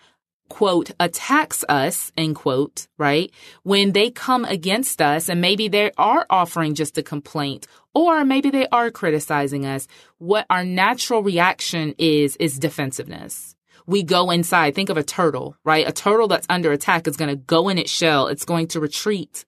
quote, 0.48 0.90
attacks 1.00 1.64
us, 1.68 2.12
end 2.16 2.34
quote, 2.34 2.86
right? 2.98 3.30
When 3.62 3.92
they 3.92 4.10
come 4.10 4.44
against 4.44 5.00
us 5.00 5.28
and 5.28 5.40
maybe 5.40 5.68
they 5.68 5.90
are 5.96 6.26
offering 6.28 6.74
just 6.74 6.98
a 6.98 7.02
complaint 7.02 7.66
or 7.94 8.24
maybe 8.24 8.50
they 8.50 8.66
are 8.68 8.90
criticizing 8.90 9.64
us, 9.66 9.86
what 10.18 10.46
our 10.50 10.64
natural 10.64 11.22
reaction 11.22 11.94
is, 11.96 12.36
is 12.36 12.58
defensiveness 12.58 13.53
we 13.86 14.02
go 14.02 14.30
inside. 14.30 14.74
Think 14.74 14.88
of 14.88 14.96
a 14.96 15.02
turtle, 15.02 15.56
right? 15.64 15.86
A 15.86 15.92
turtle 15.92 16.28
that's 16.28 16.46
under 16.48 16.72
attack 16.72 17.06
is 17.06 17.16
going 17.16 17.28
to 17.28 17.36
go 17.36 17.68
in 17.68 17.78
its 17.78 17.90
shell. 17.90 18.28
It's 18.28 18.44
going 18.44 18.68
to 18.68 18.80
retreat. 18.80 19.44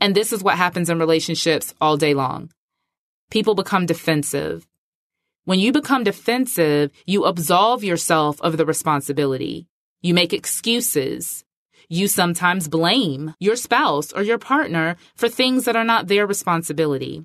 And 0.00 0.14
this 0.14 0.32
is 0.32 0.42
what 0.42 0.56
happens 0.56 0.90
in 0.90 0.98
relationships 0.98 1.74
all 1.80 1.96
day 1.96 2.14
long. 2.14 2.50
People 3.30 3.54
become 3.54 3.86
defensive. 3.86 4.66
When 5.44 5.58
you 5.58 5.72
become 5.72 6.04
defensive, 6.04 6.90
you 7.06 7.24
absolve 7.24 7.84
yourself 7.84 8.40
of 8.42 8.56
the 8.56 8.66
responsibility. 8.66 9.66
You 10.00 10.14
make 10.14 10.32
excuses. 10.32 11.44
You 11.88 12.06
sometimes 12.06 12.68
blame 12.68 13.34
your 13.40 13.56
spouse 13.56 14.12
or 14.12 14.22
your 14.22 14.38
partner 14.38 14.96
for 15.14 15.28
things 15.28 15.64
that 15.64 15.76
are 15.76 15.84
not 15.84 16.06
their 16.06 16.26
responsibility. 16.26 17.24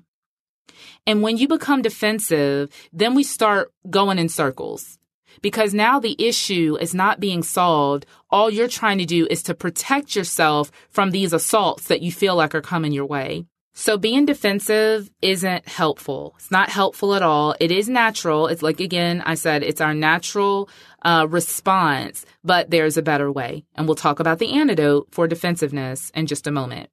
And 1.06 1.22
when 1.22 1.36
you 1.36 1.48
become 1.48 1.82
defensive, 1.82 2.70
then 2.92 3.14
we 3.14 3.22
start 3.22 3.72
going 3.90 4.18
in 4.18 4.30
circles 4.30 4.98
because 5.42 5.74
now 5.74 5.98
the 5.98 6.16
issue 6.18 6.76
is 6.80 6.94
not 6.94 7.20
being 7.20 7.42
solved. 7.42 8.06
All 8.30 8.50
you're 8.50 8.68
trying 8.68 8.98
to 8.98 9.04
do 9.04 9.26
is 9.30 9.42
to 9.44 9.54
protect 9.54 10.16
yourself 10.16 10.70
from 10.90 11.10
these 11.10 11.32
assaults 11.32 11.88
that 11.88 12.02
you 12.02 12.12
feel 12.12 12.36
like 12.36 12.54
are 12.54 12.60
coming 12.60 12.92
your 12.92 13.06
way. 13.06 13.46
So 13.76 13.98
being 13.98 14.24
defensive 14.24 15.10
isn't 15.20 15.66
helpful. 15.66 16.34
It's 16.36 16.50
not 16.50 16.68
helpful 16.68 17.14
at 17.14 17.22
all. 17.22 17.56
It 17.58 17.72
is 17.72 17.88
natural. 17.88 18.46
It's 18.46 18.62
like, 18.62 18.78
again, 18.78 19.20
I 19.26 19.34
said, 19.34 19.64
it's 19.64 19.80
our 19.80 19.94
natural 19.94 20.68
uh, 21.02 21.26
response, 21.28 22.24
but 22.44 22.70
there's 22.70 22.96
a 22.96 23.02
better 23.02 23.32
way. 23.32 23.64
And 23.74 23.88
we'll 23.88 23.96
talk 23.96 24.20
about 24.20 24.38
the 24.38 24.52
antidote 24.52 25.08
for 25.10 25.26
defensiveness 25.26 26.10
in 26.14 26.26
just 26.26 26.46
a 26.46 26.52
moment. 26.52 26.88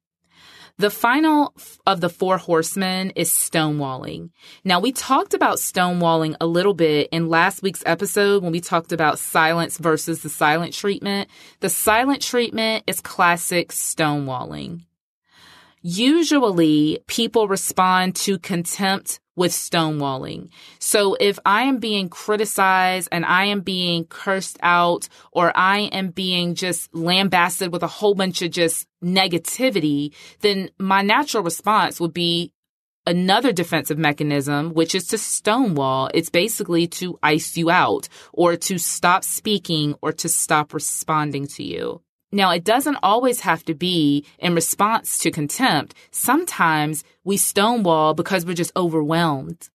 The 0.78 0.90
final 0.90 1.54
of 1.86 2.00
the 2.00 2.08
four 2.08 2.38
horsemen 2.38 3.10
is 3.10 3.30
stonewalling. 3.30 4.30
Now, 4.64 4.80
we 4.80 4.92
talked 4.92 5.34
about 5.34 5.58
stonewalling 5.58 6.34
a 6.40 6.46
little 6.46 6.74
bit 6.74 7.08
in 7.12 7.28
last 7.28 7.62
week's 7.62 7.82
episode 7.86 8.42
when 8.42 8.52
we 8.52 8.60
talked 8.60 8.92
about 8.92 9.18
silence 9.18 9.78
versus 9.78 10.22
the 10.22 10.28
silent 10.28 10.72
treatment. 10.72 11.28
The 11.60 11.68
silent 11.68 12.22
treatment 12.22 12.84
is 12.86 13.00
classic 13.00 13.68
stonewalling. 13.68 14.86
Usually 15.82 17.02
people 17.08 17.48
respond 17.48 18.14
to 18.16 18.38
contempt 18.38 19.18
with 19.34 19.50
stonewalling. 19.50 20.50
So 20.78 21.16
if 21.18 21.38
I 21.44 21.62
am 21.62 21.78
being 21.78 22.08
criticized 22.08 23.08
and 23.10 23.24
I 23.24 23.46
am 23.46 23.62
being 23.62 24.04
cursed 24.04 24.58
out 24.62 25.08
or 25.32 25.50
I 25.56 25.80
am 25.92 26.10
being 26.10 26.54
just 26.54 26.94
lambasted 26.94 27.72
with 27.72 27.82
a 27.82 27.88
whole 27.88 28.14
bunch 28.14 28.42
of 28.42 28.52
just 28.52 28.86
negativity, 29.02 30.14
then 30.40 30.70
my 30.78 31.02
natural 31.02 31.42
response 31.42 31.98
would 31.98 32.14
be 32.14 32.52
another 33.04 33.52
defensive 33.52 33.98
mechanism, 33.98 34.74
which 34.74 34.94
is 34.94 35.08
to 35.08 35.18
stonewall. 35.18 36.10
It's 36.14 36.30
basically 36.30 36.86
to 36.88 37.18
ice 37.22 37.56
you 37.56 37.70
out 37.70 38.08
or 38.32 38.56
to 38.56 38.78
stop 38.78 39.24
speaking 39.24 39.96
or 40.00 40.12
to 40.12 40.28
stop 40.28 40.74
responding 40.74 41.48
to 41.48 41.64
you. 41.64 42.02
Now, 42.32 42.50
it 42.50 42.64
doesn't 42.64 42.96
always 43.02 43.40
have 43.40 43.62
to 43.66 43.74
be 43.74 44.24
in 44.38 44.54
response 44.54 45.18
to 45.18 45.30
contempt. 45.30 45.94
Sometimes 46.10 47.04
we 47.24 47.36
stonewall 47.36 48.14
because 48.14 48.46
we're 48.46 48.54
just 48.54 48.72
overwhelmed. 48.74 49.68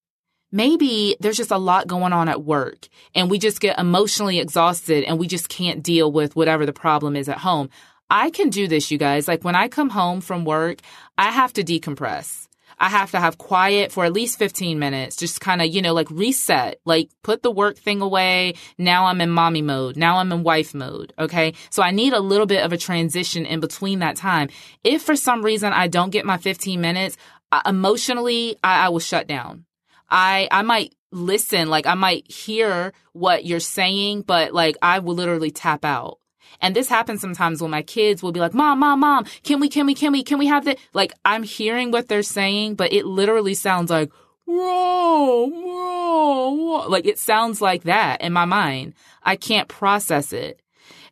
maybe 0.52 1.16
there's 1.20 1.38
just 1.38 1.52
a 1.52 1.58
lot 1.58 1.88
going 1.88 2.14
on 2.14 2.30
at 2.30 2.44
work 2.44 2.88
and 3.14 3.30
we 3.30 3.38
just 3.38 3.60
get 3.60 3.78
emotionally 3.80 4.40
exhausted 4.40 5.04
and 5.04 5.20
we 5.20 5.28
just 5.28 5.50
can't 5.50 5.84
deal 5.84 6.12
with 6.12 6.36
whatever 6.36 6.66
the 6.66 6.74
problem 6.74 7.16
is 7.16 7.30
at 7.30 7.38
home. 7.38 7.70
I 8.10 8.30
can 8.30 8.50
do 8.50 8.68
this, 8.68 8.90
you 8.90 8.98
guys. 8.98 9.28
Like 9.28 9.44
when 9.44 9.56
I 9.56 9.68
come 9.68 9.90
home 9.90 10.22
from 10.22 10.46
work, 10.46 10.80
I 11.18 11.32
have 11.32 11.54
to 11.54 11.64
decompress. 11.64 12.47
I 12.80 12.90
have 12.90 13.12
to 13.12 13.20
have 13.20 13.38
quiet 13.38 13.92
for 13.92 14.06
at 14.06 14.14
least 14.14 14.38
15 14.38 14.78
minutes, 14.78 15.16
just 15.16 15.42
kind 15.42 15.62
of, 15.62 15.68
you 15.68 15.82
know, 15.82 15.94
like 15.94 16.10
reset, 16.12 16.80
like 16.86 17.10
put 17.24 17.42
the 17.42 17.52
work 17.52 17.78
thing 17.78 18.02
away. 18.02 18.54
Now 18.78 19.06
I'm 19.06 19.20
in 19.22 19.32
mommy 19.32 19.62
mode. 19.62 19.98
Now 19.98 20.18
I'm 20.18 20.32
in 20.32 20.44
wife 20.44 20.74
mode. 20.74 21.14
Okay. 21.18 21.54
So 21.72 21.82
I 21.82 21.92
need 21.92 22.14
a 22.14 22.20
little 22.20 22.46
bit 22.46 22.64
of 22.64 22.72
a 22.72 22.78
transition 22.78 23.46
in 23.46 23.60
between 23.60 24.00
that 24.00 24.16
time. 24.16 24.50
If 24.84 25.02
for 25.02 25.16
some 25.16 25.44
reason 25.44 25.74
I 25.74 25.88
don't 25.88 26.12
get 26.12 26.26
my 26.26 26.38
15 26.38 26.80
minutes, 26.80 27.18
emotionally, 27.66 28.58
I, 28.64 28.86
I 28.86 28.90
will 28.90 29.00
shut 29.00 29.28
down. 29.28 29.66
I, 30.10 30.48
I 30.52 30.62
might 30.62 30.96
listen, 31.12 31.70
like 31.70 31.88
I 31.88 31.96
might 31.96 32.30
hear 32.32 32.94
what 33.14 33.46
you're 33.46 33.60
saying, 33.60 34.22
but 34.22 34.54
like 34.54 34.78
I 34.82 35.00
will 35.00 35.16
literally 35.16 35.52
tap 35.52 35.86
out. 35.86 36.20
And 36.62 36.76
this 36.76 36.90
happens 36.90 37.22
sometimes 37.22 37.62
when 37.62 37.72
my 37.72 37.82
kids 37.82 38.24
will 38.24 38.32
be 38.32 38.40
like, 38.40 38.54
mom, 38.54 38.80
mom, 38.80 39.00
mom, 39.00 39.26
can 39.44 39.60
we, 39.60 39.70
can 39.70 39.86
we, 39.86 39.94
can 39.94 40.12
we, 40.12 40.24
can 40.24 40.40
we 40.40 40.48
have 40.48 40.66
that? 40.66 40.78
Like 40.94 41.14
I'm 41.24 41.44
hearing 41.44 41.92
what 41.92 42.08
they're 42.08 42.24
saying, 42.24 42.76
but 42.76 42.94
it 42.94 43.06
literally 43.06 43.54
sounds 43.54 43.90
like, 43.92 44.12
whoa, 44.46 45.48
whoa, 45.48 46.50
whoa. 46.50 46.88
Like 46.88 47.06
it 47.06 47.20
sounds 47.20 47.62
like 47.62 47.84
that 47.84 48.22
in 48.22 48.34
my 48.34 48.46
mind. 48.46 48.94
I 49.24 49.36
can't 49.36 49.68
process 49.68 50.34
it. 50.34 50.62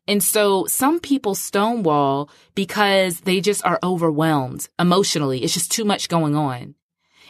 And 0.07 0.23
so 0.23 0.65
some 0.67 0.99
people 0.99 1.33
stonewall 1.33 2.29
because 2.53 3.21
they 3.21 3.41
just 3.41 3.65
are 3.65 3.79
overwhelmed 3.83 4.69
emotionally. 4.77 5.43
It's 5.43 5.53
just 5.53 5.71
too 5.71 5.83
much 5.83 6.09
going 6.09 6.35
on 6.35 6.75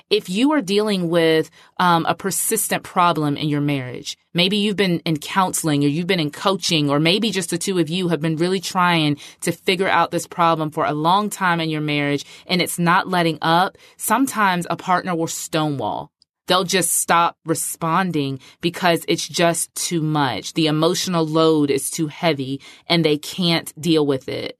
if 0.10 0.30
you 0.30 0.52
are 0.52 0.62
dealing 0.62 1.10
with 1.10 1.50
um, 1.78 2.06
a 2.06 2.14
persistent 2.14 2.84
problem 2.84 3.38
in 3.38 3.50
your 3.50 3.62
marriage, 3.62 4.18
maybe 4.34 4.58
you've 4.58 4.76
been 4.76 5.00
in 5.00 5.18
counseling 5.18 5.84
or 5.84 5.88
you've 5.88 6.08
been 6.08 6.20
in 6.20 6.32
coaching, 6.32 6.90
or 6.90 7.00
maybe 7.00 7.32
just 7.32 7.50
the 7.50 7.58
two 7.58 7.80
of 7.80 7.90
you 7.90 8.10
have 8.10 8.22
been 8.22 8.36
really 8.36 8.60
trying 8.60 9.18
to 9.42 9.52
figure 9.52 9.88
out 9.88 10.12
this 10.12 10.28
problem 10.28 10.70
for 10.70 10.86
a 10.86 10.94
long 10.94 11.30
time 11.30 11.60
in 11.60 11.70
your 11.70 11.82
marriage 11.82 12.26
and 12.46 12.62
it's 12.62 12.78
not 12.78 13.08
letting 13.08 13.40
up, 13.42 13.78
sometimes 13.98 14.68
a 14.70 14.76
partner 14.76 15.16
will 15.16 15.28
stonewall. 15.28 16.12
They'll 16.48 16.64
just 16.64 16.92
stop 16.92 17.38
responding 17.44 18.40
because 18.62 19.04
it's 19.08 19.28
just 19.28 19.74
too 19.74 20.02
much. 20.02 20.54
The 20.54 20.68
emotional 20.68 21.26
load 21.26 21.72
is 21.72 21.90
too 21.90 22.08
heavy 22.08 22.62
and 22.88 23.04
they 23.04 23.18
can't 23.18 23.74
deal 23.82 24.06
with 24.06 24.30
it. 24.30 24.60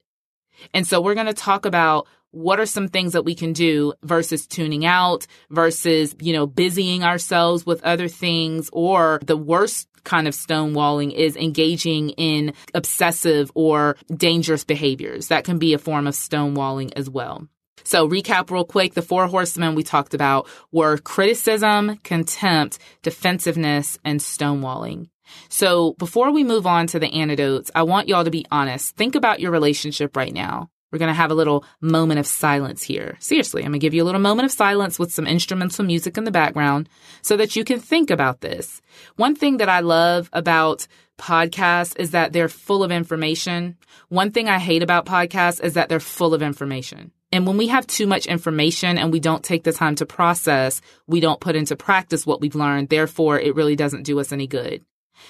And 0.74 0.86
so 0.86 1.00
we're 1.00 1.14
going 1.14 1.26
to 1.26 1.34
talk 1.34 1.64
about 1.64 2.08
what 2.36 2.60
are 2.60 2.66
some 2.66 2.88
things 2.88 3.14
that 3.14 3.24
we 3.24 3.34
can 3.34 3.54
do 3.54 3.94
versus 4.02 4.46
tuning 4.46 4.84
out 4.84 5.26
versus, 5.48 6.14
you 6.20 6.34
know, 6.34 6.46
busying 6.46 7.02
ourselves 7.02 7.64
with 7.64 7.82
other 7.82 8.08
things 8.08 8.68
or 8.74 9.20
the 9.24 9.38
worst 9.38 9.88
kind 10.04 10.28
of 10.28 10.34
stonewalling 10.34 11.14
is 11.14 11.34
engaging 11.36 12.10
in 12.10 12.52
obsessive 12.74 13.50
or 13.54 13.96
dangerous 14.14 14.64
behaviors. 14.64 15.28
That 15.28 15.44
can 15.44 15.58
be 15.58 15.72
a 15.72 15.78
form 15.78 16.06
of 16.06 16.14
stonewalling 16.14 16.92
as 16.94 17.08
well. 17.08 17.48
So 17.84 18.06
recap 18.06 18.50
real 18.50 18.64
quick. 18.64 18.92
The 18.92 19.00
four 19.00 19.26
horsemen 19.28 19.74
we 19.74 19.82
talked 19.82 20.12
about 20.12 20.46
were 20.70 20.98
criticism, 20.98 21.96
contempt, 22.04 22.78
defensiveness, 23.02 23.98
and 24.04 24.20
stonewalling. 24.20 25.08
So 25.48 25.94
before 25.94 26.30
we 26.32 26.44
move 26.44 26.66
on 26.66 26.86
to 26.88 26.98
the 26.98 27.12
antidotes, 27.12 27.70
I 27.74 27.84
want 27.84 28.08
y'all 28.08 28.24
to 28.24 28.30
be 28.30 28.44
honest. 28.50 28.94
Think 28.94 29.14
about 29.14 29.40
your 29.40 29.52
relationship 29.52 30.16
right 30.16 30.34
now. 30.34 30.68
We're 30.92 30.98
going 30.98 31.10
to 31.10 31.14
have 31.14 31.30
a 31.30 31.34
little 31.34 31.64
moment 31.80 32.20
of 32.20 32.26
silence 32.26 32.82
here. 32.82 33.16
Seriously, 33.18 33.62
I'm 33.62 33.70
going 33.70 33.80
to 33.80 33.84
give 33.84 33.94
you 33.94 34.02
a 34.02 34.06
little 34.06 34.20
moment 34.20 34.46
of 34.46 34.52
silence 34.52 34.98
with 34.98 35.12
some 35.12 35.26
instrumental 35.26 35.84
music 35.84 36.16
in 36.16 36.24
the 36.24 36.30
background 36.30 36.88
so 37.22 37.36
that 37.36 37.56
you 37.56 37.64
can 37.64 37.80
think 37.80 38.10
about 38.10 38.40
this. 38.40 38.80
One 39.16 39.34
thing 39.34 39.56
that 39.56 39.68
I 39.68 39.80
love 39.80 40.30
about 40.32 40.86
podcasts 41.18 41.98
is 41.98 42.12
that 42.12 42.32
they're 42.32 42.48
full 42.48 42.84
of 42.84 42.92
information. 42.92 43.76
One 44.08 44.30
thing 44.30 44.48
I 44.48 44.58
hate 44.58 44.82
about 44.82 45.06
podcasts 45.06 45.62
is 45.62 45.74
that 45.74 45.88
they're 45.88 46.00
full 46.00 46.34
of 46.34 46.42
information. 46.42 47.10
And 47.32 47.46
when 47.46 47.56
we 47.56 47.66
have 47.68 47.86
too 47.86 48.06
much 48.06 48.26
information 48.26 48.98
and 48.98 49.12
we 49.12 49.18
don't 49.18 49.42
take 49.42 49.64
the 49.64 49.72
time 49.72 49.96
to 49.96 50.06
process, 50.06 50.80
we 51.08 51.20
don't 51.20 51.40
put 51.40 51.56
into 51.56 51.74
practice 51.74 52.24
what 52.24 52.40
we've 52.40 52.54
learned. 52.54 52.88
Therefore, 52.88 53.40
it 53.40 53.56
really 53.56 53.76
doesn't 53.76 54.04
do 54.04 54.20
us 54.20 54.32
any 54.32 54.46
good. 54.46 54.84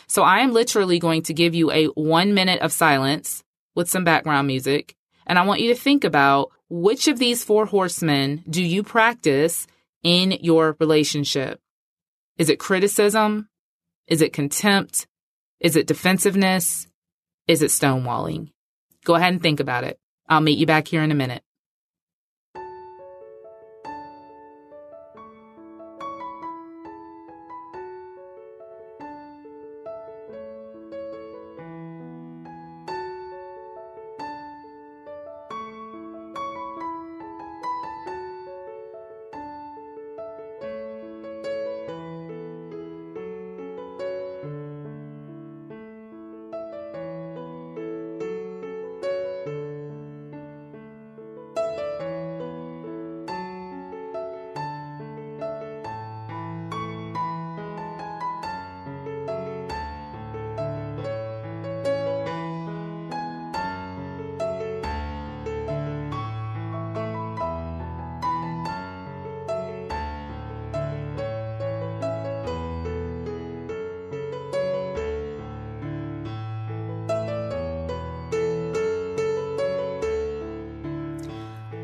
So 0.07 0.23
I 0.23 0.41
am 0.41 0.53
literally 0.53 0.99
going 0.99 1.23
to 1.23 1.35
give 1.35 1.55
you 1.55 1.71
a 1.71 1.87
one 1.87 2.35
minute 2.35 2.61
of 2.61 2.73
silence 2.73 3.43
with 3.75 3.89
some 3.89 4.05
background 4.05 4.47
music 4.47 4.96
and 5.27 5.39
I 5.39 5.45
want 5.45 5.61
you 5.61 5.73
to 5.75 5.81
think 5.81 6.05
about 6.05 6.51
which 6.69 7.09
of 7.09 7.19
these 7.19 7.45
four 7.45 7.67
horsemen 7.67 8.45
do 8.49 8.63
you 8.63 8.83
practice 8.83 9.67
in 10.03 10.33
your 10.41 10.77
relationship? 10.79 11.61
Is 12.39 12.49
it 12.49 12.59
criticism? 12.59 13.49
Is 14.07 14.23
it 14.23 14.33
contempt? 14.33 15.07
Is 15.61 15.77
it 15.77 15.87
defensiveness? 15.87 16.87
Is 17.47 17.63
it 17.63 17.71
stonewalling? 17.71 18.53
Go 19.05 19.15
ahead 19.15 19.33
and 19.33 19.43
think 19.43 19.61
about 19.61 19.85
it. 19.85 19.99
I'll 20.29 20.41
meet 20.41 20.59
you 20.59 20.67
back 20.67 20.89
here 20.89 21.03
in 21.03 21.13
a 21.13 21.15
minute. 21.15 21.43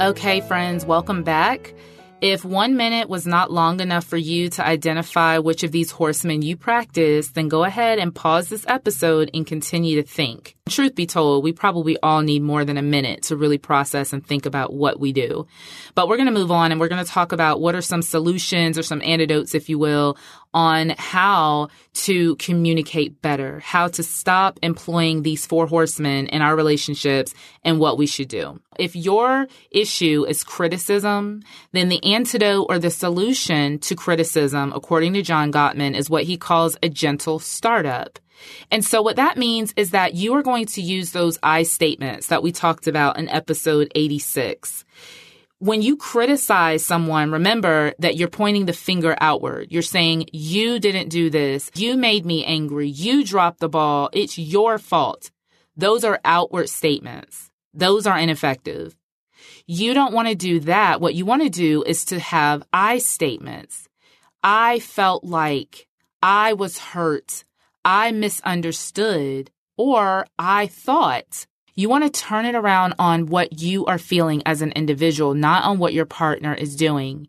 Okay, 0.03 0.41
friends, 0.41 0.85
welcome 0.85 1.23
back. 1.23 1.73
If 2.21 2.45
one 2.45 2.77
minute 2.77 3.09
was 3.09 3.25
not 3.25 3.53
long 3.53 3.79
enough 3.79 4.05
for 4.05 4.17
you 4.17 4.49
to 4.49 4.67
identify 4.67 5.39
which 5.39 5.63
of 5.63 5.71
these 5.71 5.93
horsemen 5.93 6.43
you 6.43 6.57
practice, 6.57 7.29
then 7.29 7.47
go 7.47 7.63
ahead 7.63 8.01
and 8.01 8.13
pause 8.13 8.49
this 8.49 8.65
episode 8.67 9.31
and 9.33 9.47
continue 9.47 10.03
to 10.03 10.09
think. 10.09 10.57
Truth 10.69 10.95
be 10.95 11.07
told, 11.07 11.43
we 11.43 11.53
probably 11.53 11.99
all 12.05 12.23
need 12.23 12.41
more 12.41 12.65
than 12.65 12.79
a 12.79 12.83
minute 12.83 13.25
to 13.25 13.37
really 13.37 13.59
process 13.59 14.13
and 14.13 14.25
think 14.25 14.47
about 14.47 14.73
what 14.73 15.01
we 15.01 15.13
do. 15.13 15.49
But 15.97 16.09
we're 16.09 16.17
going 16.17 16.27
to 16.27 16.33
move 16.33 16.53
on 16.53 16.71
and 16.71 16.81
we're 16.81 16.89
going 16.89 17.05
to 17.05 17.11
talk 17.11 17.33
about 17.33 17.61
what 17.61 17.75
are 17.75 17.83
some 17.83 18.01
solutions 18.01 18.79
or 18.79 18.85
some 18.85 19.03
antidotes, 19.03 19.57
if 19.57 19.69
you 19.69 19.77
will, 19.77 20.17
on 20.55 20.91
how 20.99 21.69
to 21.95 22.37
communicate 22.37 23.21
better, 23.21 23.59
how 23.59 23.89
to 23.89 24.05
stop 24.05 24.61
employing 24.63 25.23
these 25.23 25.45
four 25.45 25.67
horsemen 25.67 26.29
in 26.29 26.43
our 26.43 26.55
relationships 26.55 27.35
and 27.65 27.81
what 27.81 27.99
we 27.99 28.07
should 28.07 28.29
do. 28.29 28.61
If 28.79 28.95
your 28.95 29.49
issue 29.73 30.25
is 30.29 30.45
criticism, 30.45 31.43
then 31.73 31.89
the 31.89 32.03
antidote 32.05 32.67
or 32.69 32.79
the 32.79 32.91
solution 32.91 33.81
to 33.81 33.97
criticism, 33.97 34.73
according 34.73 35.15
to 35.15 35.23
John 35.23 35.51
Gottman, 35.51 35.97
is 35.97 36.09
what 36.09 36.23
he 36.23 36.37
calls 36.37 36.77
a 36.85 36.89
gentle 36.89 37.41
startup. 37.41 38.21
And 38.71 38.85
so 38.85 39.03
what 39.03 39.17
that 39.17 39.37
means 39.37 39.73
is 39.77 39.91
that 39.91 40.15
you 40.15 40.35
are 40.35 40.43
going 40.43 40.67
to 40.67 40.83
use 40.83 41.13
those 41.13 41.39
I 41.43 41.63
statements 41.63 42.29
that 42.29 42.43
we 42.43 42.53
talked 42.53 42.87
about 42.87 43.19
in 43.19 43.29
episode 43.29 43.91
86 43.95 44.85
when 45.63 45.81
you 45.81 45.97
criticize 45.97 46.85
someone, 46.85 47.31
remember 47.31 47.95
that 48.01 48.17
you're 48.17 48.27
pointing 48.27 48.67
the 48.67 48.73
finger 48.73 49.17
outward. 49.21 49.71
You're 49.71 49.81
saying, 49.81 50.27
you 50.33 50.81
didn't 50.81 51.09
do 51.09 51.31
this. 51.31 51.71
You 51.77 51.97
made 51.97 52.27
me 52.27 52.45
angry. 52.45 52.89
You 52.89 53.23
dropped 53.23 53.61
the 53.61 53.69
ball. 53.69 54.11
It's 54.13 54.37
your 54.37 54.77
fault. 54.79 55.31
Those 55.77 56.03
are 56.03 56.19
outward 56.25 56.69
statements. 56.69 57.53
Those 57.73 58.09
are 58.09 58.19
ineffective. 58.19 58.97
You 59.69 59.95
don't 59.95 60.13
want 60.13 60.27
to 60.27 60.35
do 60.35 60.59
that. 60.61 61.01
What 61.01 61.15
you 61.15 61.25
want 61.25 61.43
to 61.43 61.49
do 61.49 61.85
is 61.85 62.07
to 62.07 62.19
have 62.19 62.65
I 62.73 62.99
statements. 62.99 63.89
I 64.43 64.81
felt 64.81 65.23
like 65.23 65.87
I 66.21 66.55
was 66.55 66.79
hurt. 66.79 67.45
I 67.85 68.13
misunderstood 68.13 69.51
or 69.77 70.27
I 70.39 70.67
thought 70.67 71.47
you 71.75 71.89
want 71.89 72.05
to 72.05 72.21
turn 72.21 72.45
it 72.45 72.55
around 72.55 72.95
on 72.99 73.27
what 73.27 73.61
you 73.61 73.87
are 73.87 73.99
feeling 73.99 74.43
as 74.45 74.63
an 74.63 74.73
individual, 74.73 75.35
not 75.35 75.65
on 75.65 75.79
what 75.79 75.95
your 75.95 76.05
partner 76.05 76.55
is 76.55 76.77
doing. 76.77 77.29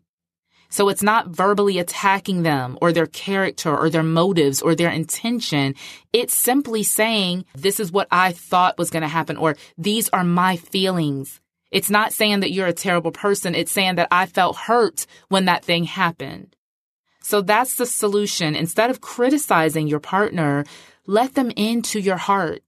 So 0.68 0.88
it's 0.88 1.02
not 1.02 1.28
verbally 1.28 1.78
attacking 1.78 2.42
them 2.42 2.76
or 2.82 2.92
their 2.92 3.06
character 3.06 3.74
or 3.74 3.88
their 3.88 4.02
motives 4.02 4.60
or 4.60 4.74
their 4.74 4.90
intention. 4.90 5.76
It's 6.12 6.34
simply 6.34 6.82
saying, 6.82 7.44
this 7.54 7.78
is 7.80 7.92
what 7.92 8.08
I 8.10 8.32
thought 8.32 8.76
was 8.76 8.90
going 8.90 9.02
to 9.02 9.08
happen 9.08 9.36
or 9.36 9.56
these 9.78 10.08
are 10.10 10.24
my 10.24 10.56
feelings. 10.56 11.40
It's 11.70 11.90
not 11.90 12.12
saying 12.12 12.40
that 12.40 12.52
you're 12.52 12.66
a 12.66 12.72
terrible 12.72 13.12
person. 13.12 13.54
It's 13.54 13.72
saying 13.72 13.96
that 13.96 14.08
I 14.10 14.26
felt 14.26 14.56
hurt 14.56 15.06
when 15.28 15.46
that 15.46 15.64
thing 15.64 15.84
happened. 15.84 16.54
So 17.24 17.40
that's 17.40 17.76
the 17.76 17.86
solution. 17.86 18.54
Instead 18.54 18.90
of 18.90 19.00
criticizing 19.00 19.88
your 19.88 19.98
partner, 19.98 20.64
let 21.06 21.34
them 21.34 21.50
into 21.56 21.98
your 21.98 22.18
heart. 22.18 22.62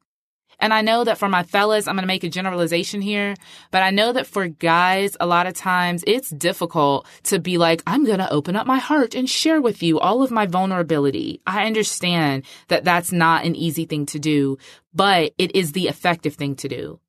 And 0.58 0.72
I 0.72 0.80
know 0.80 1.04
that 1.04 1.18
for 1.18 1.28
my 1.28 1.42
fellas, 1.42 1.86
I'm 1.86 1.96
going 1.96 2.04
to 2.04 2.06
make 2.06 2.24
a 2.24 2.30
generalization 2.30 3.02
here, 3.02 3.34
but 3.70 3.82
I 3.82 3.90
know 3.90 4.14
that 4.14 4.26
for 4.26 4.48
guys, 4.48 5.14
a 5.20 5.26
lot 5.26 5.46
of 5.46 5.52
times 5.52 6.02
it's 6.06 6.30
difficult 6.30 7.06
to 7.24 7.38
be 7.38 7.58
like, 7.58 7.82
I'm 7.86 8.06
going 8.06 8.20
to 8.20 8.32
open 8.32 8.56
up 8.56 8.66
my 8.66 8.78
heart 8.78 9.14
and 9.14 9.28
share 9.28 9.60
with 9.60 9.82
you 9.82 10.00
all 10.00 10.22
of 10.22 10.30
my 10.30 10.46
vulnerability. 10.46 11.42
I 11.46 11.66
understand 11.66 12.44
that 12.68 12.84
that's 12.84 13.12
not 13.12 13.44
an 13.44 13.54
easy 13.54 13.84
thing 13.84 14.06
to 14.06 14.18
do, 14.18 14.56
but 14.94 15.34
it 15.36 15.54
is 15.54 15.72
the 15.72 15.88
effective 15.88 16.36
thing 16.36 16.56
to 16.56 16.68
do. 16.68 17.00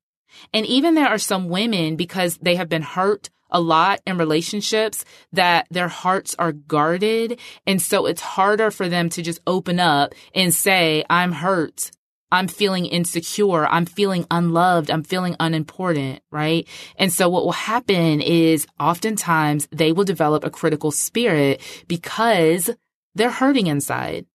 And 0.52 0.66
even 0.66 0.94
there 0.94 1.08
are 1.08 1.18
some 1.18 1.48
women 1.48 1.96
because 1.96 2.36
they 2.36 2.56
have 2.56 2.68
been 2.68 2.82
hurt 2.82 3.30
a 3.50 3.60
lot 3.60 4.00
in 4.06 4.18
relationships 4.18 5.04
that 5.32 5.66
their 5.70 5.88
hearts 5.88 6.34
are 6.38 6.52
guarded. 6.52 7.38
And 7.66 7.80
so 7.80 8.06
it's 8.06 8.20
harder 8.20 8.70
for 8.70 8.88
them 8.88 9.08
to 9.10 9.22
just 9.22 9.40
open 9.46 9.80
up 9.80 10.14
and 10.34 10.54
say, 10.54 11.04
I'm 11.08 11.32
hurt. 11.32 11.90
I'm 12.30 12.48
feeling 12.48 12.86
insecure. 12.86 13.66
I'm 13.66 13.86
feeling 13.86 14.26
unloved. 14.30 14.90
I'm 14.90 15.02
feeling 15.02 15.34
unimportant, 15.40 16.22
right? 16.30 16.68
And 16.96 17.12
so 17.12 17.28
what 17.28 17.44
will 17.44 17.52
happen 17.52 18.20
is 18.20 18.66
oftentimes 18.78 19.66
they 19.70 19.92
will 19.92 20.04
develop 20.04 20.44
a 20.44 20.50
critical 20.50 20.90
spirit 20.90 21.62
because 21.88 22.70
they're 23.14 23.30
hurting 23.30 23.66
inside. 23.66 24.26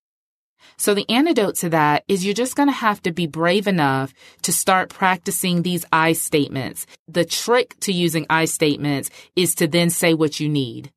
So 0.77 0.93
the 0.93 1.09
antidote 1.09 1.55
to 1.57 1.69
that 1.69 2.03
is 2.07 2.25
you're 2.25 2.33
just 2.33 2.55
going 2.55 2.69
to 2.69 2.73
have 2.73 3.01
to 3.03 3.11
be 3.11 3.27
brave 3.27 3.67
enough 3.67 4.13
to 4.43 4.51
start 4.51 4.89
practicing 4.89 5.61
these 5.61 5.85
I 5.91 6.13
statements. 6.13 6.85
The 7.07 7.25
trick 7.25 7.79
to 7.81 7.91
using 7.91 8.25
I 8.29 8.45
statements 8.45 9.09
is 9.35 9.55
to 9.55 9.67
then 9.67 9.89
say 9.89 10.13
what 10.13 10.39
you 10.39 10.49
need. 10.49 10.91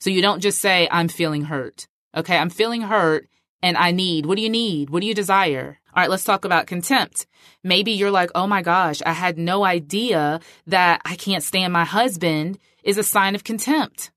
So 0.00 0.10
you 0.10 0.22
don't 0.22 0.40
just 0.40 0.60
say, 0.60 0.88
I'm 0.90 1.08
feeling 1.08 1.44
hurt. 1.44 1.88
Okay. 2.16 2.36
I'm 2.36 2.50
feeling 2.50 2.82
hurt 2.82 3.28
and 3.62 3.76
I 3.76 3.90
need. 3.90 4.26
What 4.26 4.36
do 4.36 4.42
you 4.42 4.50
need? 4.50 4.90
What 4.90 5.00
do 5.00 5.06
you 5.06 5.14
desire? 5.14 5.78
All 5.94 6.02
right, 6.02 6.10
let's 6.10 6.24
talk 6.24 6.44
about 6.44 6.66
contempt. 6.66 7.26
Maybe 7.64 7.92
you're 7.92 8.10
like, 8.10 8.30
oh 8.34 8.46
my 8.46 8.62
gosh, 8.62 9.02
I 9.04 9.12
had 9.12 9.36
no 9.36 9.64
idea 9.64 10.40
that 10.66 11.00
I 11.04 11.16
can't 11.16 11.42
stand 11.42 11.72
my 11.72 11.84
husband 11.84 12.58
is 12.84 12.98
a 12.98 13.02
sign 13.02 13.34
of 13.34 13.44
contempt. 13.44 14.10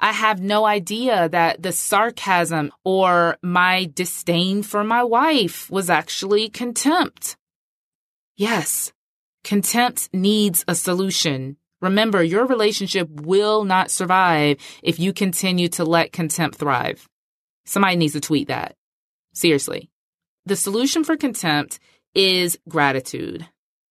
I 0.00 0.12
have 0.12 0.40
no 0.40 0.64
idea 0.64 1.28
that 1.28 1.62
the 1.62 1.72
sarcasm 1.72 2.72
or 2.84 3.38
my 3.42 3.90
disdain 3.94 4.62
for 4.62 4.84
my 4.84 5.02
wife 5.02 5.70
was 5.70 5.90
actually 5.90 6.48
contempt. 6.48 7.36
Yes, 8.36 8.92
contempt 9.44 10.08
needs 10.12 10.64
a 10.66 10.74
solution. 10.74 11.56
Remember, 11.80 12.22
your 12.22 12.46
relationship 12.46 13.08
will 13.10 13.64
not 13.64 13.90
survive 13.90 14.56
if 14.82 14.98
you 14.98 15.12
continue 15.12 15.68
to 15.68 15.84
let 15.84 16.12
contempt 16.12 16.58
thrive. 16.58 17.08
Somebody 17.66 17.96
needs 17.96 18.14
to 18.14 18.20
tweet 18.20 18.48
that. 18.48 18.74
Seriously. 19.32 19.90
The 20.46 20.56
solution 20.56 21.04
for 21.04 21.16
contempt 21.16 21.78
is 22.14 22.58
gratitude. 22.68 23.46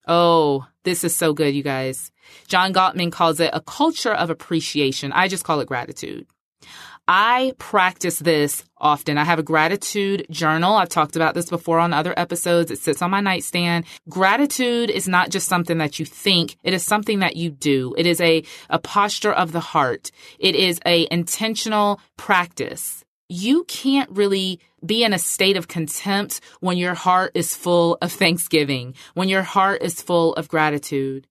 Oh, 0.08 0.68
this 0.84 1.04
is 1.04 1.16
so 1.16 1.34
good, 1.34 1.56
you 1.56 1.64
guys. 1.64 2.12
John 2.48 2.74
Gottman 2.74 3.12
calls 3.12 3.40
it 3.40 3.52
a 3.54 3.62
culture 3.62 4.14
of 4.14 4.30
appreciation. 4.30 5.12
I 5.12 5.28
just 5.28 5.44
call 5.44 5.60
it 5.60 5.68
gratitude. 5.68 6.28
I 7.08 7.54
practice 7.58 8.20
this 8.20 8.64
often. 8.78 9.18
I 9.18 9.26
have 9.26 9.40
a 9.40 9.44
gratitude 9.44 10.26
journal. 10.30 10.76
I've 10.76 10.88
talked 10.88 11.18
about 11.18 11.34
this 11.34 11.50
before 11.50 11.80
on 11.80 11.92
other 11.92 12.14
episodes. 12.16 12.72
It 12.72 12.80
sits 12.80 13.02
on 13.02 13.12
my 13.12 13.20
nightstand. 13.20 13.86
Gratitude 14.08 14.90
is 14.90 15.08
not 15.08 15.30
just 15.30 15.50
something 15.50 15.80
that 15.80 16.00
you 16.00 16.06
think. 16.06 16.56
It 16.64 16.74
is 16.74 16.84
something 16.84 17.20
that 17.20 17.36
you 17.36 17.50
do. 17.50 17.94
It 17.98 18.06
is 18.06 18.22
a, 18.22 18.44
a 18.70 18.80
posture 18.80 19.34
of 19.34 19.52
the 19.52 19.60
heart. 19.60 20.12
It 20.40 20.56
is 20.56 20.80
a 20.86 21.08
intentional 21.12 22.00
practice. 22.16 23.03
You 23.36 23.64
can't 23.64 24.12
really 24.12 24.60
be 24.86 25.04
in 25.04 25.12
a 25.12 25.18
state 25.18 25.58
of 25.58 25.68
contempt 25.68 26.40
when 26.60 26.78
your 26.78 26.94
heart 26.94 27.32
is 27.34 27.56
full 27.56 27.98
of 28.00 28.12
thanksgiving, 28.12 28.94
when 29.16 29.28
your 29.28 29.42
heart 29.42 29.82
is 29.82 30.04
full 30.04 30.36
of 30.36 30.48
gratitude. 30.48 31.26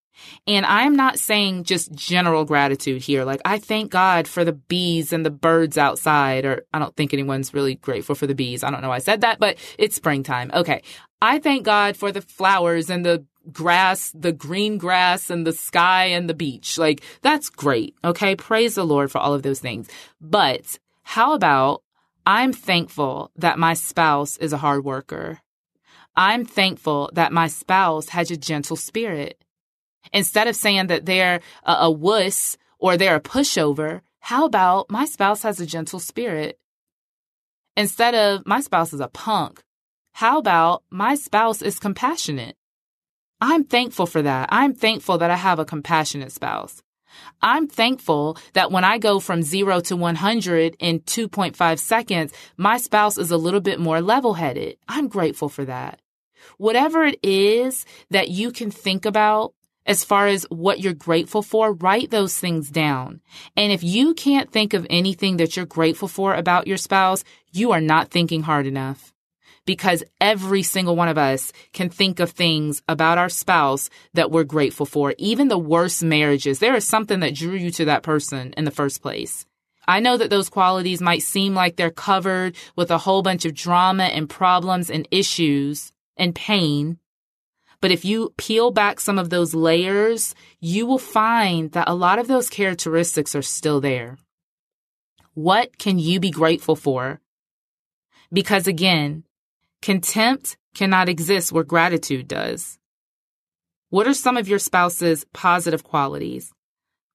And 0.48 0.66
I'm 0.66 0.96
not 0.96 1.20
saying 1.20 1.62
just 1.62 1.92
general 1.92 2.44
gratitude 2.44 3.02
here. 3.02 3.24
Like, 3.24 3.40
I 3.44 3.58
thank 3.58 3.92
God 3.92 4.26
for 4.26 4.44
the 4.44 4.52
bees 4.52 5.12
and 5.12 5.24
the 5.24 5.30
birds 5.30 5.78
outside, 5.78 6.44
or 6.44 6.64
I 6.74 6.80
don't 6.80 6.94
think 6.96 7.14
anyone's 7.14 7.54
really 7.54 7.76
grateful 7.76 8.16
for 8.16 8.26
the 8.26 8.34
bees. 8.34 8.64
I 8.64 8.72
don't 8.72 8.82
know 8.82 8.88
why 8.88 8.96
I 8.96 8.98
said 8.98 9.20
that, 9.20 9.38
but 9.38 9.56
it's 9.78 9.94
springtime. 9.94 10.50
Okay. 10.52 10.82
I 11.20 11.38
thank 11.38 11.64
God 11.64 11.96
for 11.96 12.10
the 12.10 12.20
flowers 12.20 12.90
and 12.90 13.06
the 13.06 13.24
grass, 13.52 14.10
the 14.12 14.32
green 14.32 14.76
grass 14.76 15.30
and 15.30 15.46
the 15.46 15.52
sky 15.52 16.06
and 16.06 16.28
the 16.28 16.34
beach. 16.34 16.78
Like, 16.78 17.00
that's 17.20 17.48
great. 17.48 17.94
Okay. 18.02 18.34
Praise 18.34 18.74
the 18.74 18.84
Lord 18.84 19.12
for 19.12 19.18
all 19.18 19.34
of 19.34 19.44
those 19.44 19.60
things. 19.60 19.88
But 20.20 20.80
how 21.04 21.34
about 21.34 21.82
I'm 22.26 22.52
thankful 22.52 23.30
that 23.37 23.58
my 23.58 23.74
spouse 23.74 24.37
is 24.37 24.52
a 24.52 24.58
hard 24.58 24.85
worker. 24.85 25.40
I'm 26.14 26.44
thankful 26.44 27.11
that 27.14 27.32
my 27.32 27.48
spouse 27.48 28.11
has 28.11 28.30
a 28.30 28.37
gentle 28.37 28.76
spirit. 28.76 29.42
Instead 30.12 30.46
of 30.46 30.56
saying 30.56 30.88
that 30.88 31.06
they're 31.06 31.40
a, 31.64 31.72
a 31.80 31.90
wuss 31.90 32.56
or 32.78 32.96
they're 32.96 33.16
a 33.16 33.20
pushover, 33.20 34.02
how 34.20 34.44
about 34.44 34.90
my 34.90 35.04
spouse 35.04 35.42
has 35.42 35.58
a 35.58 35.66
gentle 35.66 35.98
spirit? 35.98 36.58
Instead 37.76 38.14
of 38.14 38.46
my 38.46 38.61
spouse 38.61 38.92
is 38.92 39.00
a 39.00 39.08
punk, 39.08 39.62
how 40.12 40.38
about 40.38 40.82
my 40.90 41.14
spouse 41.14 41.62
is 41.62 41.78
compassionate? 41.78 42.56
I'm 43.40 43.64
thankful 43.64 44.06
for 44.06 44.22
that. 44.22 44.48
I'm 44.52 44.74
thankful 44.74 45.18
that 45.18 45.30
I 45.30 45.37
have 45.37 45.58
a 45.58 45.64
compassionate 45.64 46.30
spouse. 46.30 46.82
I'm 47.40 47.66
thankful 47.66 48.37
that 48.55 48.70
when 48.70 48.85
I 48.85 48.98
go 48.98 49.20
from 49.20 49.42
zero 49.42 49.81
to 49.81 49.96
100 49.96 50.77
in 50.79 51.01
2.5 51.01 51.79
seconds, 51.79 52.33
my 52.57 52.77
spouse 52.77 53.18
is 53.18 53.31
a 53.31 53.37
little 53.37 53.61
bit 53.61 53.81
more 53.81 54.01
level 54.01 54.35
headed. 54.35 54.77
I'm 54.88 55.09
grateful 55.09 55.48
for 55.48 55.64
that. 55.64 56.01
Whatever 56.59 57.05
it 57.05 57.18
is 57.22 57.85
that 58.11 58.29
you 58.29 58.53
can 58.53 58.70
think 58.70 59.05
about 59.05 59.55
as 59.85 60.05
far 60.05 60.29
as 60.29 60.46
what 60.48 60.81
you're 60.81 60.92
grateful 60.92 61.42
for, 61.42 61.72
write 61.72 62.11
those 62.11 62.38
things 62.38 62.70
down. 62.70 63.20
And 63.57 63.72
if 63.72 63.83
you 63.83 64.14
can't 64.14 64.51
think 64.51 64.75
of 64.75 64.87
anything 64.88 65.38
that 65.38 65.57
you're 65.57 65.66
grateful 65.66 66.09
for 66.09 66.35
about 66.35 66.68
your 66.68 66.77
spouse, 66.77 67.25
you 67.53 67.72
are 67.72 67.81
not 67.81 68.11
thinking 68.11 68.42
hard 68.42 68.66
enough 68.66 69.12
because 69.64 70.03
every 70.20 70.62
single 70.62 70.96
one 70.96 71.09
of 71.09 71.18
us 71.18 71.53
can 71.72 71.88
think 71.88 72.20
of 72.20 72.31
things 72.31 72.83
about 72.88 73.18
our 73.18 73.29
spouse 73.29 73.90
that 74.14 74.31
we're 74.31 74.44
grateful 74.44 74.87
for. 74.87 75.14
Even 75.18 75.48
the 75.48 75.59
worst 75.59 76.03
marriages, 76.03 76.59
there 76.59 76.75
is 76.75 76.87
something 76.87 77.20
that 77.20 77.35
drew 77.35 77.55
you 77.55 77.70
to 77.72 77.85
that 77.87 78.03
person 78.03 78.53
in 78.57 78.64
the 78.64 78.70
first 78.70 79.03
place. 79.03 79.46
I 79.87 80.01
know 80.01 80.16
that 80.16 80.31
those 80.31 80.48
qualities 80.48 81.01
might 81.01 81.22
seem 81.22 81.55
like 81.55 81.77
they're 81.77 81.90
covered 81.90 82.57
with 82.77 82.90
a 82.90 82.98
whole 82.98 83.22
bunch 83.22 83.44
of 83.44 83.55
drama 83.55 84.05
and 84.05 84.29
problems 84.31 84.90
and 84.90 85.09
issues 85.11 85.92
and 86.16 86.35
pain. 86.35 86.98
But 87.81 87.90
if 87.90 88.05
you 88.05 88.33
peel 88.37 88.70
back 88.70 89.01
some 89.01 89.18
of 89.18 89.31
those 89.31 89.55
layers, 89.55 90.37
you 90.61 90.87
will 90.87 90.98
find 90.98 91.72
that 91.72 91.88
a 91.88 91.94
lot 91.94 92.20
of 92.20 92.29
those 92.29 92.48
characteristics 92.48 93.35
are 93.35 93.42
still 93.42 93.81
there. 93.81 94.18
What 95.35 95.79
can 95.79 95.98
you 95.98 96.20
be 96.20 96.31
grateful 96.31 96.77
for? 96.77 97.20
Because 98.33 98.68
again, 98.68 99.25
Contempt 99.83 100.57
cannot 100.77 101.09
exist 101.09 101.51
where 101.51 101.64
gratitude 101.64 102.29
does. 102.29 102.79
What 103.90 104.07
are 104.07 104.14
some 104.14 104.37
of 104.37 104.49
your 104.49 104.61
spouse's 104.61 105.27
positive 105.33 105.83
qualities? 105.83 106.53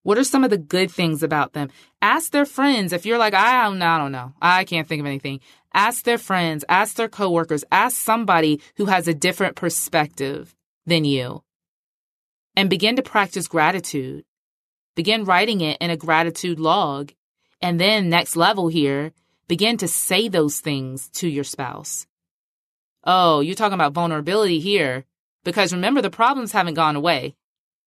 What 0.03 0.17
are 0.17 0.25
some 0.25 0.43
of 0.43 0.49
the 0.49 0.57
good 0.57 0.91
things 0.91 1.23
about 1.23 1.53
them? 1.53 1.69
Ask 2.01 2.31
their 2.31 2.45
friends. 2.45 2.91
If 2.91 3.05
you're 3.05 3.17
like, 3.17 3.33
I 3.33 3.63
don't 3.63 3.79
know, 3.79 3.87
I 3.87 3.97
don't 3.97 4.11
know. 4.11 4.33
I 4.41 4.65
can't 4.65 4.85
think 4.85 4.99
of 4.99 5.05
anything. 5.05 5.39
Ask 5.73 6.03
their 6.03 6.17
friends, 6.17 6.65
ask 6.67 6.97
their 6.97 7.07
coworkers, 7.07 7.63
ask 7.71 7.95
somebody 7.95 8.61
who 8.75 8.85
has 8.85 9.07
a 9.07 9.13
different 9.13 9.55
perspective 9.55 10.53
than 10.85 11.05
you. 11.05 11.43
And 12.57 12.69
begin 12.69 12.97
to 12.97 13.01
practice 13.01 13.47
gratitude. 13.47 14.25
Begin 14.95 15.23
writing 15.23 15.61
it 15.61 15.77
in 15.79 15.89
a 15.89 15.97
gratitude 15.97 16.59
log. 16.59 17.13
And 17.61 17.79
then 17.79 18.09
next 18.09 18.35
level 18.35 18.67
here, 18.67 19.13
begin 19.47 19.77
to 19.77 19.87
say 19.87 20.27
those 20.27 20.59
things 20.59 21.09
to 21.11 21.29
your 21.29 21.45
spouse. 21.45 22.07
Oh, 23.07 23.39
you're 23.39 23.55
talking 23.55 23.73
about 23.73 23.93
vulnerability 23.93 24.59
here. 24.59 25.05
Because 25.45 25.73
remember, 25.73 26.01
the 26.01 26.09
problems 26.09 26.51
haven't 26.51 26.73
gone 26.73 26.97
away. 26.97 27.35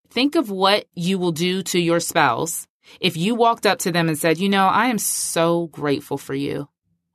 Think 0.09 0.35
of 0.35 0.51
what 0.51 0.87
you 0.95 1.19
will 1.19 1.31
do 1.31 1.63
to 1.65 1.79
your 1.79 2.01
spouse 2.01 2.67
if 3.01 3.17
you 3.17 3.35
walked 3.35 3.67
up 3.67 3.79
to 3.81 3.93
them 3.93 4.09
and 4.09 4.19
said, 4.19 4.39
You 4.39 4.49
know, 4.49 4.67
I 4.67 4.87
am 4.87 4.99
so 4.99 5.67
grateful 5.67 6.17
for 6.17 6.35
you. 6.35 6.69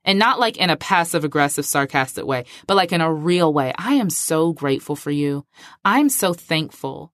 And 0.04 0.20
not 0.20 0.38
like 0.38 0.56
in 0.56 0.70
a 0.70 0.76
passive 0.76 1.24
aggressive, 1.24 1.66
sarcastic 1.66 2.24
way, 2.24 2.44
but 2.68 2.76
like 2.76 2.92
in 2.92 3.00
a 3.00 3.12
real 3.12 3.52
way. 3.52 3.74
I 3.76 3.94
am 3.94 4.08
so 4.08 4.52
grateful 4.52 4.94
for 4.94 5.10
you. 5.10 5.44
I'm 5.84 6.08
so 6.08 6.32
thankful 6.32 7.12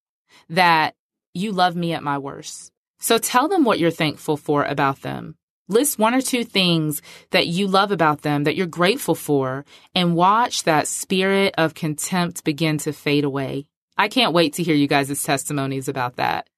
that 0.50 0.94
you 1.32 1.52
love 1.52 1.74
me 1.74 1.94
at 1.94 2.02
my 2.02 2.18
worst. 2.18 2.70
So 3.00 3.16
tell 3.16 3.48
them 3.48 3.64
what 3.64 3.78
you're 3.78 3.90
thankful 3.90 4.36
for 4.36 4.62
about 4.62 5.00
them. 5.00 5.36
List 5.68 5.98
one 5.98 6.14
or 6.14 6.20
two 6.20 6.44
things 6.44 7.02
that 7.30 7.46
you 7.46 7.66
love 7.66 7.92
about 7.92 8.22
them 8.22 8.44
that 8.44 8.56
you're 8.56 8.66
grateful 8.66 9.14
for 9.14 9.64
and 9.94 10.16
watch 10.16 10.64
that 10.64 10.88
spirit 10.88 11.54
of 11.56 11.74
contempt 11.74 12.44
begin 12.44 12.78
to 12.78 12.92
fade 12.92 13.24
away. 13.24 13.66
I 13.96 14.08
can't 14.08 14.32
wait 14.32 14.54
to 14.54 14.62
hear 14.62 14.74
you 14.74 14.88
guys' 14.88 15.22
testimonies 15.22 15.88
about 15.88 16.16
that. 16.16 16.48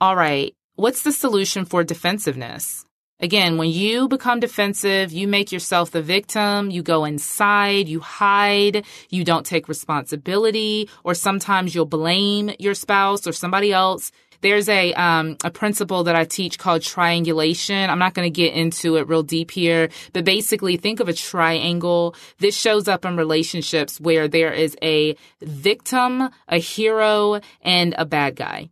All 0.00 0.16
right. 0.16 0.54
What's 0.76 1.02
the 1.02 1.12
solution 1.12 1.64
for 1.64 1.82
defensiveness? 1.84 2.84
Again, 3.20 3.58
when 3.58 3.70
you 3.70 4.08
become 4.08 4.40
defensive, 4.40 5.12
you 5.12 5.28
make 5.28 5.52
yourself 5.52 5.92
the 5.92 6.02
victim, 6.02 6.70
you 6.70 6.82
go 6.82 7.04
inside, 7.04 7.88
you 7.88 8.00
hide, 8.00 8.84
you 9.08 9.24
don't 9.24 9.46
take 9.46 9.68
responsibility, 9.68 10.90
or 11.04 11.14
sometimes 11.14 11.74
you'll 11.74 11.86
blame 11.86 12.50
your 12.58 12.74
spouse 12.74 13.26
or 13.26 13.32
somebody 13.32 13.72
else. 13.72 14.10
There's 14.44 14.68
a 14.68 14.92
um, 14.92 15.38
a 15.42 15.50
principle 15.50 16.04
that 16.04 16.14
I 16.14 16.26
teach 16.26 16.58
called 16.58 16.82
triangulation. 16.82 17.88
I'm 17.88 17.98
not 17.98 18.12
going 18.12 18.26
to 18.26 18.42
get 18.42 18.52
into 18.52 18.96
it 18.96 19.08
real 19.08 19.22
deep 19.22 19.50
here, 19.50 19.88
but 20.12 20.26
basically 20.26 20.76
think 20.76 21.00
of 21.00 21.08
a 21.08 21.14
triangle. 21.14 22.14
This 22.40 22.54
shows 22.54 22.86
up 22.86 23.06
in 23.06 23.16
relationships 23.16 23.98
where 23.98 24.28
there 24.28 24.52
is 24.52 24.76
a 24.82 25.16
victim, 25.40 26.28
a 26.46 26.58
hero, 26.58 27.40
and 27.62 27.94
a 27.96 28.04
bad 28.04 28.36
guy. 28.36 28.68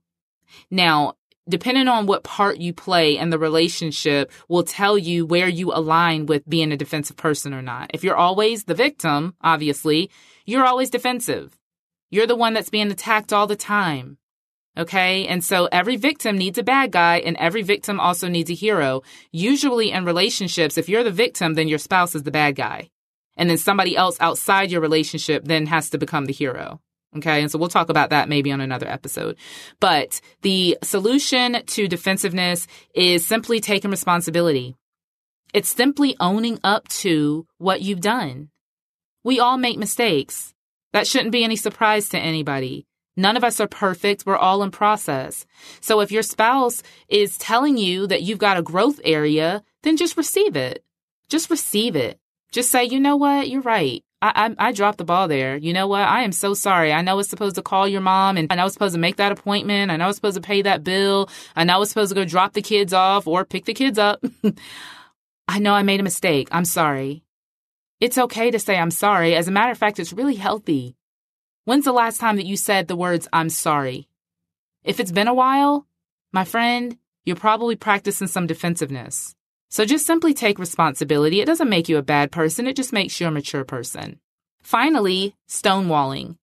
Now, 0.71 1.15
depending 1.49 1.89
on 1.89 2.05
what 2.05 2.23
part 2.23 2.59
you 2.59 2.75
play 2.75 3.17
in 3.17 3.31
the 3.31 3.39
relationship 3.39 4.31
will 4.49 4.65
tell 4.65 4.99
you 4.99 5.25
where 5.25 5.49
you 5.49 5.73
align 5.73 6.27
with 6.27 6.47
being 6.47 6.71
a 6.73 6.77
defensive 6.77 7.17
person 7.17 7.55
or 7.55 7.63
not. 7.63 7.91
If 7.95 8.05
you're 8.05 8.15
always 8.15 8.65
the 8.65 8.75
victim, 8.75 9.37
obviously, 9.41 10.11
you're 10.45 10.67
always 10.67 10.91
defensive. 10.91 11.59
You're 12.11 12.27
the 12.27 12.37
one 12.37 12.53
that's 12.53 12.69
being 12.69 12.91
attacked 12.91 13.33
all 13.33 13.47
the 13.47 13.57
time. 13.57 14.19
Okay. 14.77 15.27
And 15.27 15.45
so 15.45 15.69
every 15.71 15.97
victim 15.97 16.39
needs 16.39 16.57
a 16.57 16.63
bad 16.63 16.93
guy 16.93 17.19
and 17.19 17.37
every 17.37 17.63
victim 17.63 18.01
also 18.01 18.29
needs 18.29 18.51
a 18.51 18.55
hero. 18.55 19.03
Usually 19.31 19.91
in 19.91 20.05
relationships, 20.05 20.79
if 20.79 20.89
you're 20.89 21.05
the 21.05 21.11
victim, 21.11 21.55
then 21.55 21.69
your 21.69 21.79
spouse 21.79 22.15
is 22.15 22.23
the 22.23 22.31
bad 22.31 22.57
guy. 22.57 22.91
And 23.37 23.51
then 23.51 23.59
somebody 23.59 23.97
else 23.97 24.17
outside 24.21 24.71
your 24.71 24.81
relationship 24.81 25.45
then 25.45 25.67
has 25.67 25.91
to 25.91 25.99
become 25.99 26.25
the 26.25 26.33
hero. 26.33 26.81
Okay. 27.17 27.43
And 27.43 27.51
so 27.51 27.59
we'll 27.59 27.69
talk 27.69 27.91
about 27.91 28.11
that 28.11 28.31
maybe 28.31 28.51
on 28.51 28.63
another 28.63 28.89
episode. 28.89 29.37
But 29.79 30.23
the 30.41 30.79
solution 30.83 31.63
to 31.67 31.87
defensiveness 31.87 32.67
is 32.95 33.27
simply 33.27 33.61
taking 33.61 33.91
responsibility. 33.91 34.75
It's 35.53 35.69
simply 35.69 36.17
owning 36.19 36.59
up 36.65 36.89
to 36.89 37.47
what 37.59 37.83
you've 37.83 38.01
done. 38.01 38.49
We 39.23 39.39
all 39.39 39.59
make 39.59 39.79
mistakes. 39.79 40.55
That 40.95 41.07
shouldn't 41.07 41.33
be 41.33 41.45
any 41.45 41.57
surprise 41.57 42.09
to 42.11 42.19
anybody. 42.19 42.87
None 43.16 43.37
of 43.37 43.44
us 43.44 43.61
are 43.61 43.68
perfect. 43.68 44.25
We're 44.25 44.37
all 44.37 44.62
in 44.62 44.70
process. 44.70 45.44
So 45.81 46.01
if 46.01 46.11
your 46.11 46.22
spouse 46.22 46.83
is 47.09 47.37
telling 47.38 47.77
you 47.77 48.07
that 48.07 48.22
you've 48.22 48.38
got 48.38 48.57
a 48.57 48.62
growth 48.62 49.01
area, 49.05 49.62
then 49.83 49.96
just 49.96 50.16
receive 50.16 50.57
it. 50.57 50.85
Just 51.29 51.51
receive 51.51 51.96
it. 51.96 52.18
Just 52.53 52.70
say, 52.70 52.85
you 52.85 53.01
know 53.01 53.16
what? 53.16 53.48
You're 53.48 53.62
right. 53.62 54.03
I, 54.22 54.55
I, 54.59 54.68
I 54.68 54.72
dropped 54.72 54.98
the 54.98 55.05
ball 55.05 55.29
there. 55.29 55.57
You 55.57 55.72
know 55.72 55.88
what? 55.88 56.03
I 56.03 56.22
am 56.22 56.33
so 56.33 56.55
sorry. 56.55 56.92
I 56.92 57.03
know 57.03 57.18
it's 57.18 57.29
supposed 57.29 57.57
to 57.57 57.62
call 57.62 57.88
your 57.88 58.01
mom 58.01 58.37
and 58.37 58.51
I 58.51 58.55
know 58.55 58.68
supposed 58.68 58.94
to 58.94 59.01
make 59.01 59.16
that 59.16 59.33
appointment. 59.33 59.90
I 59.90 59.96
know 59.96 60.09
it's 60.09 60.16
supposed 60.16 60.37
to 60.37 60.42
pay 60.42 60.62
that 60.62 60.85
bill. 60.85 61.29
I 61.57 61.64
know 61.64 61.83
it's 61.83 61.90
supposed 61.90 62.11
to 62.11 62.14
go 62.14 62.25
drop 62.25 62.53
the 62.53 62.62
kids 62.62 62.92
off 62.92 63.27
or 63.27 63.44
pick 63.44 63.64
the 63.64 63.75
kids 63.75 63.98
up. 63.98 64.25
I 65.48 65.59
know 65.59 65.75
I 65.75 65.83
made 65.83 66.01
a 66.01 66.05
mistake. 66.05 66.48
I'm 66.53 66.64
sorry. 66.64 67.25
It's 68.01 68.18
okay 68.18 68.51
to 68.51 68.59
say 68.59 68.79
I'm 68.79 68.90
sorry. 68.90 69.35
As 69.35 69.48
a 69.48 69.53
matter 69.53 69.72
of 69.72 69.79
fact, 69.79 69.98
it's 69.98 70.12
really 70.12 70.37
healthy. 70.37 70.96
When's 71.64 71.85
the 71.85 71.92
last 71.92 72.18
time 72.18 72.37
that 72.37 72.46
you 72.46 72.57
said 72.57 72.88
the 72.88 72.96
words, 72.96 73.29
I'm 73.33 73.48
sorry? 73.48 74.09
If 74.83 74.98
it's 74.98 75.12
been 75.12 75.29
a 75.29 75.35
while, 75.35 75.87
my 76.33 76.44
friend, 76.44 76.98
you're 77.25 77.37
probably 77.37 77.77
practicing 77.77 78.27
some 78.27 78.48
defensiveness. 78.48 79.37
So 79.68 79.85
just 79.85 80.05
simply 80.05 80.35
take 80.35 80.59
responsibility. 80.59 81.40
It 81.40 81.46
doesn't 81.46 81.68
make 81.68 81.88
you 81.88 81.98
a 81.98 82.03
bad 82.03 82.33
person, 82.33 82.66
it 82.66 82.77
just 82.77 82.92
makes 82.92 83.20
you 83.20 83.29
a 83.29 83.31
mature 83.31 83.64
person. 83.64 84.18
Finally, 84.62 85.37
stonewalling. 85.48 86.37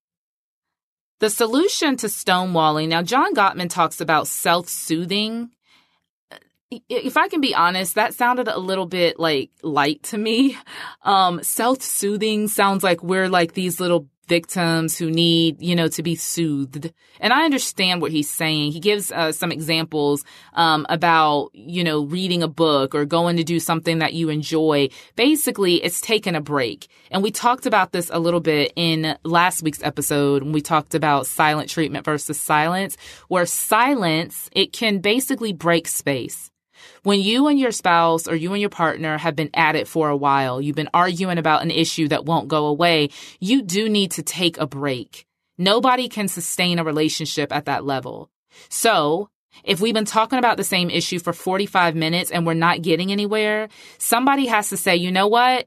The 1.18 1.28
solution 1.28 1.96
to 1.98 2.06
stonewalling, 2.06 2.88
now, 2.88 3.02
John 3.02 3.34
Gottman 3.34 3.68
talks 3.68 4.00
about 4.00 4.26
self 4.26 4.70
soothing. 4.70 5.50
If 6.88 7.18
I 7.18 7.28
can 7.28 7.42
be 7.42 7.54
honest, 7.54 7.96
that 7.96 8.14
sounded 8.14 8.48
a 8.48 8.58
little 8.58 8.86
bit 8.86 9.18
like 9.18 9.50
light 9.62 10.02
to 10.04 10.18
me. 10.18 10.56
Um, 11.02 11.42
self 11.42 11.80
soothing 11.80 12.46
sounds 12.46 12.84
like 12.84 13.02
we're 13.02 13.30
like 13.30 13.54
these 13.54 13.80
little 13.80 14.06
victims 14.30 14.96
who 14.96 15.10
need, 15.10 15.60
you 15.60 15.74
know, 15.74 15.88
to 15.88 16.02
be 16.02 16.14
soothed. 16.14 16.92
And 17.18 17.32
I 17.32 17.44
understand 17.44 18.00
what 18.00 18.12
he's 18.12 18.30
saying. 18.30 18.72
He 18.72 18.80
gives 18.80 19.10
uh, 19.10 19.32
some 19.32 19.50
examples 19.52 20.24
um, 20.54 20.86
about, 20.88 21.50
you 21.52 21.84
know, 21.84 22.04
reading 22.04 22.42
a 22.42 22.48
book 22.48 22.94
or 22.94 23.04
going 23.04 23.36
to 23.36 23.44
do 23.44 23.60
something 23.60 23.98
that 23.98 24.14
you 24.14 24.30
enjoy. 24.30 24.88
Basically, 25.16 25.82
it's 25.82 26.00
taking 26.00 26.36
a 26.36 26.40
break. 26.40 26.88
And 27.10 27.22
we 27.22 27.30
talked 27.30 27.66
about 27.66 27.92
this 27.92 28.08
a 28.12 28.20
little 28.20 28.40
bit 28.40 28.72
in 28.76 29.18
last 29.24 29.62
week's 29.62 29.82
episode 29.82 30.44
when 30.44 30.52
we 30.52 30.62
talked 30.62 30.94
about 30.94 31.26
silent 31.26 31.68
treatment 31.68 32.04
versus 32.04 32.40
silence, 32.40 32.96
where 33.28 33.46
silence, 33.46 34.48
it 34.52 34.72
can 34.72 35.00
basically 35.00 35.52
break 35.52 35.88
space. 35.88 36.49
When 37.02 37.20
you 37.20 37.48
and 37.48 37.58
your 37.58 37.72
spouse 37.72 38.28
or 38.28 38.34
you 38.34 38.52
and 38.52 38.60
your 38.60 38.70
partner 38.70 39.16
have 39.16 39.34
been 39.34 39.50
at 39.54 39.76
it 39.76 39.88
for 39.88 40.08
a 40.08 40.16
while, 40.16 40.60
you've 40.60 40.76
been 40.76 40.90
arguing 40.92 41.38
about 41.38 41.62
an 41.62 41.70
issue 41.70 42.08
that 42.08 42.26
won't 42.26 42.48
go 42.48 42.66
away, 42.66 43.10
you 43.40 43.62
do 43.62 43.88
need 43.88 44.12
to 44.12 44.22
take 44.22 44.58
a 44.58 44.66
break. 44.66 45.26
Nobody 45.56 46.08
can 46.08 46.28
sustain 46.28 46.78
a 46.78 46.84
relationship 46.84 47.52
at 47.52 47.66
that 47.66 47.84
level. 47.84 48.30
So, 48.68 49.30
if 49.64 49.80
we've 49.80 49.94
been 49.94 50.04
talking 50.04 50.38
about 50.38 50.56
the 50.56 50.64
same 50.64 50.90
issue 50.90 51.18
for 51.18 51.32
45 51.32 51.94
minutes 51.94 52.30
and 52.30 52.46
we're 52.46 52.54
not 52.54 52.82
getting 52.82 53.12
anywhere, 53.12 53.68
somebody 53.98 54.46
has 54.46 54.68
to 54.70 54.76
say, 54.76 54.96
you 54.96 55.10
know 55.10 55.26
what? 55.26 55.66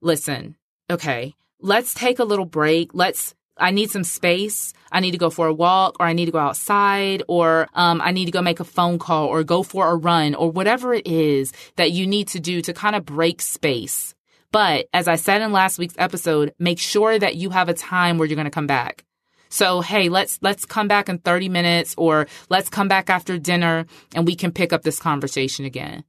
Listen, 0.00 0.56
okay, 0.90 1.34
let's 1.60 1.94
take 1.94 2.18
a 2.18 2.24
little 2.24 2.46
break. 2.46 2.90
Let's 2.94 3.34
I 3.56 3.70
need 3.70 3.90
some 3.90 4.04
space. 4.04 4.72
I 4.90 5.00
need 5.00 5.12
to 5.12 5.18
go 5.18 5.30
for 5.30 5.46
a 5.46 5.54
walk 5.54 5.96
or 6.00 6.06
I 6.06 6.12
need 6.12 6.26
to 6.26 6.32
go 6.32 6.38
outside 6.38 7.22
or 7.28 7.68
um, 7.74 8.00
I 8.00 8.10
need 8.10 8.26
to 8.26 8.30
go 8.30 8.42
make 8.42 8.60
a 8.60 8.64
phone 8.64 8.98
call 8.98 9.26
or 9.26 9.44
go 9.44 9.62
for 9.62 9.88
a 9.88 9.96
run 9.96 10.34
or 10.34 10.50
whatever 10.50 10.94
it 10.94 11.06
is 11.06 11.52
that 11.76 11.92
you 11.92 12.06
need 12.06 12.28
to 12.28 12.40
do 12.40 12.62
to 12.62 12.72
kind 12.72 12.96
of 12.96 13.04
break 13.04 13.40
space. 13.40 14.14
But 14.52 14.86
as 14.92 15.08
I 15.08 15.16
said 15.16 15.42
in 15.42 15.52
last 15.52 15.78
week's 15.78 15.96
episode, 15.98 16.54
make 16.58 16.78
sure 16.78 17.18
that 17.18 17.34
you 17.34 17.50
have 17.50 17.68
a 17.68 17.74
time 17.74 18.18
where 18.18 18.26
you're 18.26 18.36
going 18.36 18.44
to 18.44 18.50
come 18.50 18.68
back. 18.68 19.04
So, 19.48 19.80
hey, 19.80 20.08
let's, 20.08 20.38
let's 20.42 20.64
come 20.64 20.88
back 20.88 21.08
in 21.08 21.18
30 21.18 21.48
minutes 21.48 21.94
or 21.96 22.26
let's 22.50 22.68
come 22.68 22.88
back 22.88 23.10
after 23.10 23.38
dinner 23.38 23.86
and 24.14 24.26
we 24.26 24.34
can 24.34 24.52
pick 24.52 24.72
up 24.72 24.82
this 24.82 24.98
conversation 24.98 25.64
again. 25.64 26.04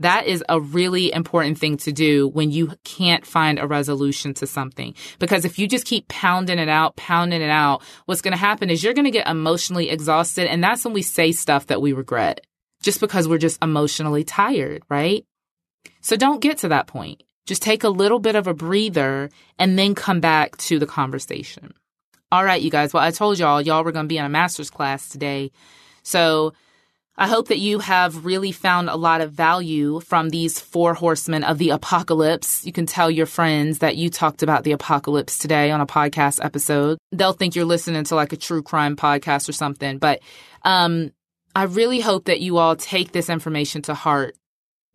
That 0.00 0.26
is 0.26 0.42
a 0.48 0.60
really 0.60 1.12
important 1.12 1.58
thing 1.58 1.76
to 1.78 1.92
do 1.92 2.28
when 2.28 2.50
you 2.50 2.72
can't 2.82 3.24
find 3.24 3.58
a 3.58 3.66
resolution 3.66 4.34
to 4.34 4.46
something. 4.46 4.94
Because 5.18 5.44
if 5.44 5.58
you 5.58 5.68
just 5.68 5.86
keep 5.86 6.08
pounding 6.08 6.58
it 6.58 6.68
out, 6.68 6.96
pounding 6.96 7.42
it 7.42 7.50
out, 7.50 7.82
what's 8.06 8.20
going 8.20 8.32
to 8.32 8.38
happen 8.38 8.70
is 8.70 8.82
you're 8.82 8.94
going 8.94 9.04
to 9.04 9.10
get 9.12 9.28
emotionally 9.28 9.90
exhausted. 9.90 10.48
And 10.48 10.62
that's 10.62 10.84
when 10.84 10.94
we 10.94 11.02
say 11.02 11.30
stuff 11.30 11.68
that 11.68 11.80
we 11.80 11.92
regret 11.92 12.44
just 12.82 13.00
because 13.00 13.28
we're 13.28 13.38
just 13.38 13.62
emotionally 13.62 14.24
tired, 14.24 14.82
right? 14.88 15.24
So 16.00 16.16
don't 16.16 16.42
get 16.42 16.58
to 16.58 16.68
that 16.68 16.86
point. 16.86 17.22
Just 17.46 17.62
take 17.62 17.84
a 17.84 17.88
little 17.88 18.18
bit 18.18 18.36
of 18.36 18.46
a 18.46 18.54
breather 18.54 19.30
and 19.58 19.78
then 19.78 19.94
come 19.94 20.20
back 20.20 20.56
to 20.58 20.78
the 20.78 20.86
conversation. 20.86 21.72
All 22.32 22.44
right, 22.44 22.60
you 22.60 22.70
guys. 22.70 22.92
Well, 22.92 23.02
I 23.02 23.10
told 23.10 23.38
y'all, 23.38 23.60
y'all 23.60 23.84
were 23.84 23.92
going 23.92 24.06
to 24.06 24.08
be 24.08 24.18
in 24.18 24.24
a 24.24 24.30
master's 24.30 24.70
class 24.70 25.08
today. 25.08 25.52
So 26.02 26.52
I 27.16 27.28
hope 27.28 27.48
that 27.48 27.58
you 27.58 27.78
have 27.78 28.24
really 28.24 28.50
found 28.50 28.88
a 28.88 28.96
lot 28.96 29.20
of 29.20 29.30
value 29.30 30.00
from 30.00 30.30
these 30.30 30.58
four 30.58 30.94
horsemen 30.94 31.44
of 31.44 31.58
the 31.58 31.70
apocalypse. 31.70 32.66
You 32.66 32.72
can 32.72 32.86
tell 32.86 33.08
your 33.08 33.26
friends 33.26 33.78
that 33.78 33.96
you 33.96 34.10
talked 34.10 34.42
about 34.42 34.64
the 34.64 34.72
apocalypse 34.72 35.38
today 35.38 35.70
on 35.70 35.80
a 35.80 35.86
podcast 35.86 36.44
episode. 36.44 36.98
They'll 37.12 37.32
think 37.32 37.54
you're 37.54 37.66
listening 37.66 38.02
to 38.04 38.16
like 38.16 38.32
a 38.32 38.36
true 38.36 38.64
crime 38.64 38.96
podcast 38.96 39.48
or 39.48 39.52
something. 39.52 39.98
But 39.98 40.22
um, 40.62 41.12
I 41.54 41.64
really 41.64 42.00
hope 42.00 42.24
that 42.24 42.40
you 42.40 42.58
all 42.58 42.74
take 42.74 43.12
this 43.12 43.30
information 43.30 43.82
to 43.82 43.94
heart, 43.94 44.36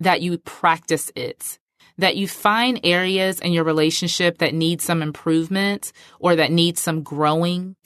that 0.02 0.22
you 0.22 0.38
practice 0.40 1.14
it, 1.16 1.58
that 2.00 2.18
you 2.18 2.28
find 2.28 2.82
areas 2.84 3.40
in 3.40 3.54
your 3.54 3.64
relationship 3.64 4.40
that 4.40 4.54
need 4.54 4.82
some 4.82 5.02
improvement 5.02 5.94
or 6.20 6.36
that 6.36 6.52
need 6.52 6.78
some 6.78 7.02
growing 7.02 7.78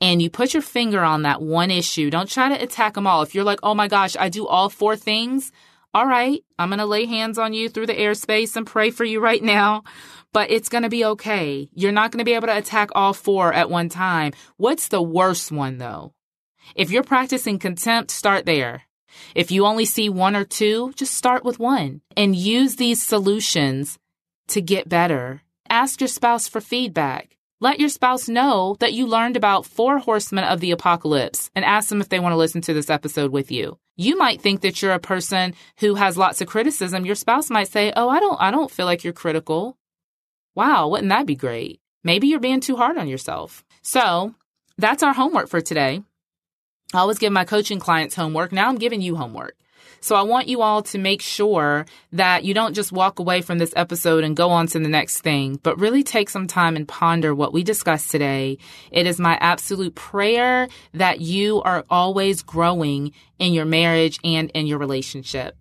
and 0.00 0.22
you 0.22 0.30
put 0.30 0.54
your 0.54 0.62
finger 0.62 1.00
on 1.00 1.22
that 1.22 1.42
one 1.42 1.70
issue. 1.70 2.10
Don't 2.10 2.28
try 2.28 2.48
to 2.48 2.62
attack 2.62 2.94
them 2.94 3.06
all. 3.06 3.22
If 3.22 3.34
you're 3.34 3.44
like, 3.44 3.60
oh 3.62 3.74
my 3.74 3.88
gosh, 3.88 4.16
I 4.18 4.28
do 4.28 4.46
all 4.46 4.68
four 4.68 4.96
things. 4.96 5.52
All 5.94 6.06
right, 6.06 6.44
I'm 6.58 6.68
going 6.68 6.78
to 6.78 6.86
lay 6.86 7.06
hands 7.06 7.38
on 7.38 7.54
you 7.54 7.68
through 7.68 7.86
the 7.86 7.94
airspace 7.94 8.56
and 8.56 8.66
pray 8.66 8.90
for 8.90 9.04
you 9.04 9.20
right 9.20 9.42
now, 9.42 9.84
but 10.32 10.50
it's 10.50 10.68
going 10.68 10.82
to 10.82 10.90
be 10.90 11.04
okay. 11.04 11.68
You're 11.72 11.92
not 11.92 12.12
going 12.12 12.18
to 12.18 12.24
be 12.24 12.34
able 12.34 12.48
to 12.48 12.58
attack 12.58 12.90
all 12.94 13.14
four 13.14 13.52
at 13.52 13.70
one 13.70 13.88
time. 13.88 14.34
What's 14.58 14.88
the 14.88 15.02
worst 15.02 15.50
one 15.50 15.78
though? 15.78 16.12
If 16.74 16.90
you're 16.90 17.02
practicing 17.02 17.58
contempt, 17.58 18.10
start 18.10 18.44
there. 18.44 18.82
If 19.34 19.50
you 19.50 19.64
only 19.64 19.86
see 19.86 20.10
one 20.10 20.36
or 20.36 20.44
two, 20.44 20.92
just 20.94 21.14
start 21.14 21.42
with 21.42 21.58
one 21.58 22.02
and 22.16 22.36
use 22.36 22.76
these 22.76 23.02
solutions 23.02 23.98
to 24.48 24.60
get 24.60 24.88
better. 24.88 25.42
Ask 25.70 26.00
your 26.00 26.08
spouse 26.08 26.48
for 26.48 26.60
feedback. 26.60 27.37
Let 27.60 27.80
your 27.80 27.88
spouse 27.88 28.28
know 28.28 28.76
that 28.78 28.92
you 28.92 29.08
learned 29.08 29.36
about 29.36 29.66
four 29.66 29.98
horsemen 29.98 30.44
of 30.44 30.60
the 30.60 30.70
apocalypse 30.70 31.50
and 31.56 31.64
ask 31.64 31.88
them 31.88 32.00
if 32.00 32.08
they 32.08 32.20
want 32.20 32.32
to 32.32 32.36
listen 32.36 32.60
to 32.60 32.72
this 32.72 32.88
episode 32.88 33.32
with 33.32 33.50
you. 33.50 33.78
You 33.96 34.16
might 34.16 34.40
think 34.40 34.60
that 34.60 34.80
you're 34.80 34.92
a 34.92 35.00
person 35.00 35.54
who 35.80 35.96
has 35.96 36.16
lots 36.16 36.40
of 36.40 36.46
criticism. 36.46 37.04
Your 37.04 37.16
spouse 37.16 37.50
might 37.50 37.66
say, 37.66 37.92
"Oh, 37.96 38.08
I 38.08 38.20
don't 38.20 38.40
I 38.40 38.52
don't 38.52 38.70
feel 38.70 38.86
like 38.86 39.02
you're 39.02 39.12
critical." 39.12 39.76
Wow, 40.54 40.86
wouldn't 40.86 41.08
that 41.08 41.26
be 41.26 41.34
great? 41.34 41.80
Maybe 42.04 42.28
you're 42.28 42.38
being 42.38 42.60
too 42.60 42.76
hard 42.76 42.96
on 42.96 43.08
yourself. 43.08 43.64
So, 43.82 44.36
that's 44.76 45.02
our 45.02 45.12
homework 45.12 45.48
for 45.48 45.60
today. 45.60 46.02
I 46.94 46.98
always 46.98 47.18
give 47.18 47.32
my 47.32 47.44
coaching 47.44 47.80
clients 47.80 48.14
homework. 48.14 48.52
Now 48.52 48.68
I'm 48.68 48.78
giving 48.78 49.02
you 49.02 49.16
homework. 49.16 49.56
So 50.00 50.14
I 50.16 50.22
want 50.22 50.48
you 50.48 50.62
all 50.62 50.82
to 50.84 50.98
make 50.98 51.22
sure 51.22 51.86
that 52.12 52.44
you 52.44 52.54
don't 52.54 52.74
just 52.74 52.92
walk 52.92 53.18
away 53.18 53.42
from 53.42 53.58
this 53.58 53.72
episode 53.76 54.24
and 54.24 54.36
go 54.36 54.50
on 54.50 54.66
to 54.68 54.78
the 54.78 54.88
next 54.88 55.20
thing, 55.20 55.58
but 55.62 55.78
really 55.78 56.02
take 56.02 56.30
some 56.30 56.46
time 56.46 56.76
and 56.76 56.86
ponder 56.86 57.34
what 57.34 57.52
we 57.52 57.62
discussed 57.62 58.10
today. 58.10 58.58
It 58.90 59.06
is 59.06 59.20
my 59.20 59.36
absolute 59.40 59.94
prayer 59.94 60.68
that 60.94 61.20
you 61.20 61.62
are 61.62 61.84
always 61.90 62.42
growing 62.42 63.12
in 63.38 63.52
your 63.52 63.64
marriage 63.64 64.18
and 64.24 64.50
in 64.50 64.66
your 64.66 64.78
relationship. 64.78 65.56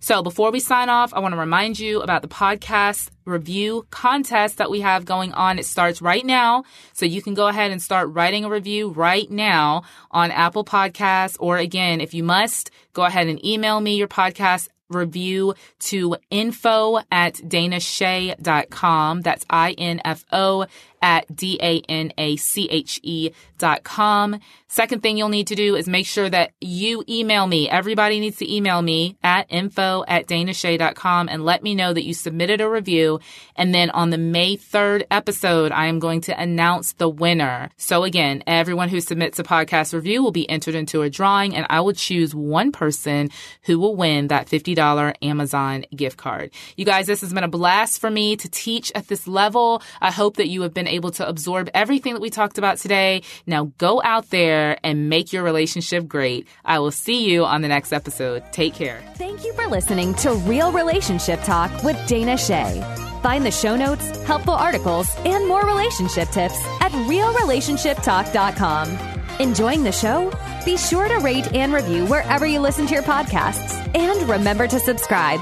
So 0.00 0.22
before 0.22 0.50
we 0.50 0.60
sign 0.60 0.88
off, 0.88 1.12
I 1.14 1.20
want 1.20 1.32
to 1.32 1.38
remind 1.38 1.78
you 1.78 2.00
about 2.00 2.22
the 2.22 2.28
podcast 2.28 3.10
review 3.24 3.86
contest 3.90 4.58
that 4.58 4.70
we 4.70 4.80
have 4.80 5.04
going 5.04 5.32
on. 5.32 5.58
It 5.58 5.66
starts 5.66 6.00
right 6.00 6.24
now. 6.24 6.64
So 6.92 7.06
you 7.06 7.22
can 7.22 7.34
go 7.34 7.48
ahead 7.48 7.70
and 7.70 7.82
start 7.82 8.08
writing 8.10 8.44
a 8.44 8.50
review 8.50 8.90
right 8.90 9.30
now 9.30 9.82
on 10.10 10.30
Apple 10.30 10.64
Podcasts. 10.64 11.36
Or 11.38 11.58
again, 11.58 12.00
if 12.00 12.14
you 12.14 12.22
must, 12.22 12.70
go 12.92 13.04
ahead 13.04 13.28
and 13.28 13.44
email 13.44 13.80
me 13.80 13.96
your 13.96 14.08
podcast 14.08 14.68
review 14.88 15.54
to 15.78 16.16
info 16.30 16.98
at 17.10 17.34
danache.com. 17.34 19.20
That's 19.20 19.44
I-N-F-O 19.50 20.66
at 21.02 21.34
D-A-N-A-C-H-E 21.34 23.30
dot 23.58 23.82
com. 23.84 24.38
Second 24.68 25.02
thing 25.02 25.16
you'll 25.16 25.28
need 25.30 25.46
to 25.48 25.54
do 25.54 25.76
is 25.76 25.88
make 25.88 26.06
sure 26.06 26.28
that 26.28 26.52
you 26.60 27.02
email 27.08 27.46
me. 27.46 27.68
Everybody 27.68 28.20
needs 28.20 28.36
to 28.36 28.54
email 28.54 28.82
me 28.82 29.16
at 29.22 29.46
info 29.48 30.04
at 30.06 30.26
danache.com 30.26 31.28
and 31.28 31.44
let 31.44 31.62
me 31.62 31.74
know 31.74 31.92
that 31.92 32.04
you 32.04 32.12
submitted 32.14 32.60
a 32.60 32.68
review. 32.68 33.18
And 33.56 33.74
then 33.74 33.90
on 33.90 34.10
the 34.10 34.18
May 34.18 34.56
3rd 34.56 35.04
episode, 35.10 35.72
I 35.72 35.86
am 35.86 35.98
going 35.98 36.20
to 36.22 36.38
announce 36.38 36.92
the 36.92 37.08
winner. 37.08 37.70
So 37.76 38.04
again, 38.04 38.44
everyone 38.46 38.90
who 38.90 39.00
submits 39.00 39.38
a 39.38 39.44
podcast 39.44 39.94
review 39.94 40.22
will 40.22 40.32
be 40.32 40.48
entered 40.48 40.74
into 40.74 41.02
a 41.02 41.10
drawing 41.10 41.56
and 41.56 41.66
I 41.70 41.80
will 41.80 41.94
choose 41.94 42.34
one 42.34 42.72
person 42.72 43.30
who 43.62 43.78
will 43.78 43.96
win 43.96 44.28
that 44.28 44.48
$50 44.48 45.14
Amazon 45.22 45.86
gift 45.96 46.18
card. 46.18 46.50
You 46.76 46.84
guys, 46.84 47.06
this 47.06 47.22
has 47.22 47.32
been 47.32 47.44
a 47.44 47.48
blast 47.48 48.00
for 48.00 48.10
me 48.10 48.36
to 48.36 48.48
teach 48.50 48.92
at 48.94 49.08
this 49.08 49.26
level. 49.26 49.82
I 50.00 50.10
hope 50.10 50.36
that 50.36 50.48
you 50.48 50.62
have 50.62 50.74
been 50.74 50.87
able 50.88 51.10
to 51.12 51.28
absorb 51.28 51.68
everything 51.74 52.14
that 52.14 52.20
we 52.20 52.30
talked 52.30 52.58
about 52.58 52.78
today. 52.78 53.22
Now 53.46 53.72
go 53.78 54.00
out 54.02 54.30
there 54.30 54.78
and 54.82 55.08
make 55.08 55.32
your 55.32 55.42
relationship 55.42 56.08
great. 56.08 56.46
I 56.64 56.78
will 56.78 56.90
see 56.90 57.30
you 57.30 57.44
on 57.44 57.62
the 57.62 57.68
next 57.68 57.92
episode. 57.92 58.42
Take 58.52 58.74
care. 58.74 59.02
Thank 59.14 59.44
you 59.44 59.52
for 59.54 59.66
listening 59.66 60.14
to 60.16 60.34
Real 60.34 60.72
Relationship 60.72 61.40
Talk 61.42 61.70
with 61.84 61.96
Dana 62.06 62.36
Che. 62.36 62.82
Find 63.22 63.44
the 63.44 63.50
show 63.50 63.76
notes, 63.76 64.06
helpful 64.24 64.54
articles, 64.54 65.14
and 65.24 65.46
more 65.46 65.64
relationship 65.64 66.28
tips 66.30 66.58
at 66.80 66.92
realrelationshiptalk.com. 66.92 68.98
Enjoying 69.40 69.84
the 69.84 69.92
show? 69.92 70.32
Be 70.64 70.76
sure 70.76 71.08
to 71.08 71.18
rate 71.18 71.52
and 71.54 71.72
review 71.72 72.06
wherever 72.06 72.46
you 72.46 72.60
listen 72.60 72.86
to 72.86 72.94
your 72.94 73.02
podcasts. 73.02 73.76
And 73.96 74.28
remember 74.28 74.66
to 74.66 74.80
subscribe. 74.80 75.40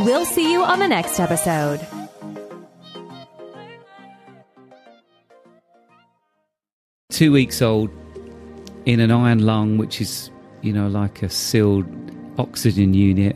We'll 0.00 0.26
see 0.26 0.52
you 0.52 0.62
on 0.62 0.78
the 0.78 0.88
next 0.88 1.18
episode. 1.18 1.80
Two 7.10 7.32
weeks 7.32 7.62
old 7.62 7.88
in 8.84 9.00
an 9.00 9.10
iron 9.10 9.38
lung, 9.46 9.78
which 9.78 9.98
is, 9.98 10.30
you 10.60 10.74
know, 10.74 10.88
like 10.88 11.22
a 11.22 11.30
sealed 11.30 11.86
oxygen 12.38 12.92
unit, 12.92 13.34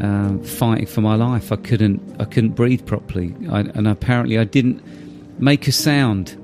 um, 0.00 0.40
fighting 0.44 0.86
for 0.86 1.00
my 1.00 1.16
life. 1.16 1.50
I 1.50 1.56
couldn't, 1.56 2.00
I 2.20 2.26
couldn't 2.26 2.50
breathe 2.50 2.86
properly, 2.86 3.34
I, 3.50 3.62
and 3.62 3.88
apparently 3.88 4.38
I 4.38 4.44
didn't 4.44 4.80
make 5.40 5.66
a 5.66 5.72
sound 5.72 6.36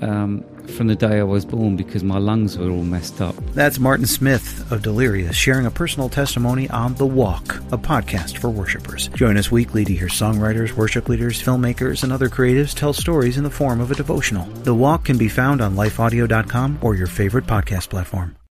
um, 0.00 0.42
from 0.70 0.86
the 0.86 0.94
day 0.94 1.20
I 1.20 1.22
was 1.22 1.44
born 1.44 1.76
because 1.76 2.04
my 2.04 2.18
lungs 2.18 2.56
were 2.58 2.70
all 2.70 2.82
messed 2.82 3.20
up. 3.20 3.34
That's 3.52 3.78
Martin 3.78 4.06
Smith 4.06 4.70
of 4.70 4.82
Delirious 4.82 5.34
sharing 5.34 5.66
a 5.66 5.70
personal 5.70 6.08
testimony 6.08 6.68
on 6.70 6.94
The 6.94 7.06
Walk, 7.06 7.56
a 7.72 7.78
podcast 7.78 8.38
for 8.38 8.50
worshipers. 8.50 9.08
Join 9.08 9.36
us 9.36 9.50
weekly 9.50 9.84
to 9.84 9.94
hear 9.94 10.08
songwriters, 10.08 10.72
worship 10.72 11.08
leaders, 11.08 11.42
filmmakers, 11.42 12.02
and 12.02 12.12
other 12.12 12.28
creatives 12.28 12.74
tell 12.74 12.92
stories 12.92 13.38
in 13.38 13.44
the 13.44 13.50
form 13.50 13.80
of 13.80 13.90
a 13.90 13.94
devotional. 13.94 14.46
The 14.64 14.74
Walk 14.74 15.04
can 15.04 15.18
be 15.18 15.28
found 15.28 15.60
on 15.60 15.74
lifeaudio.com 15.74 16.78
or 16.82 16.94
your 16.94 17.06
favorite 17.06 17.46
podcast 17.46 17.88
platform. 17.88 18.36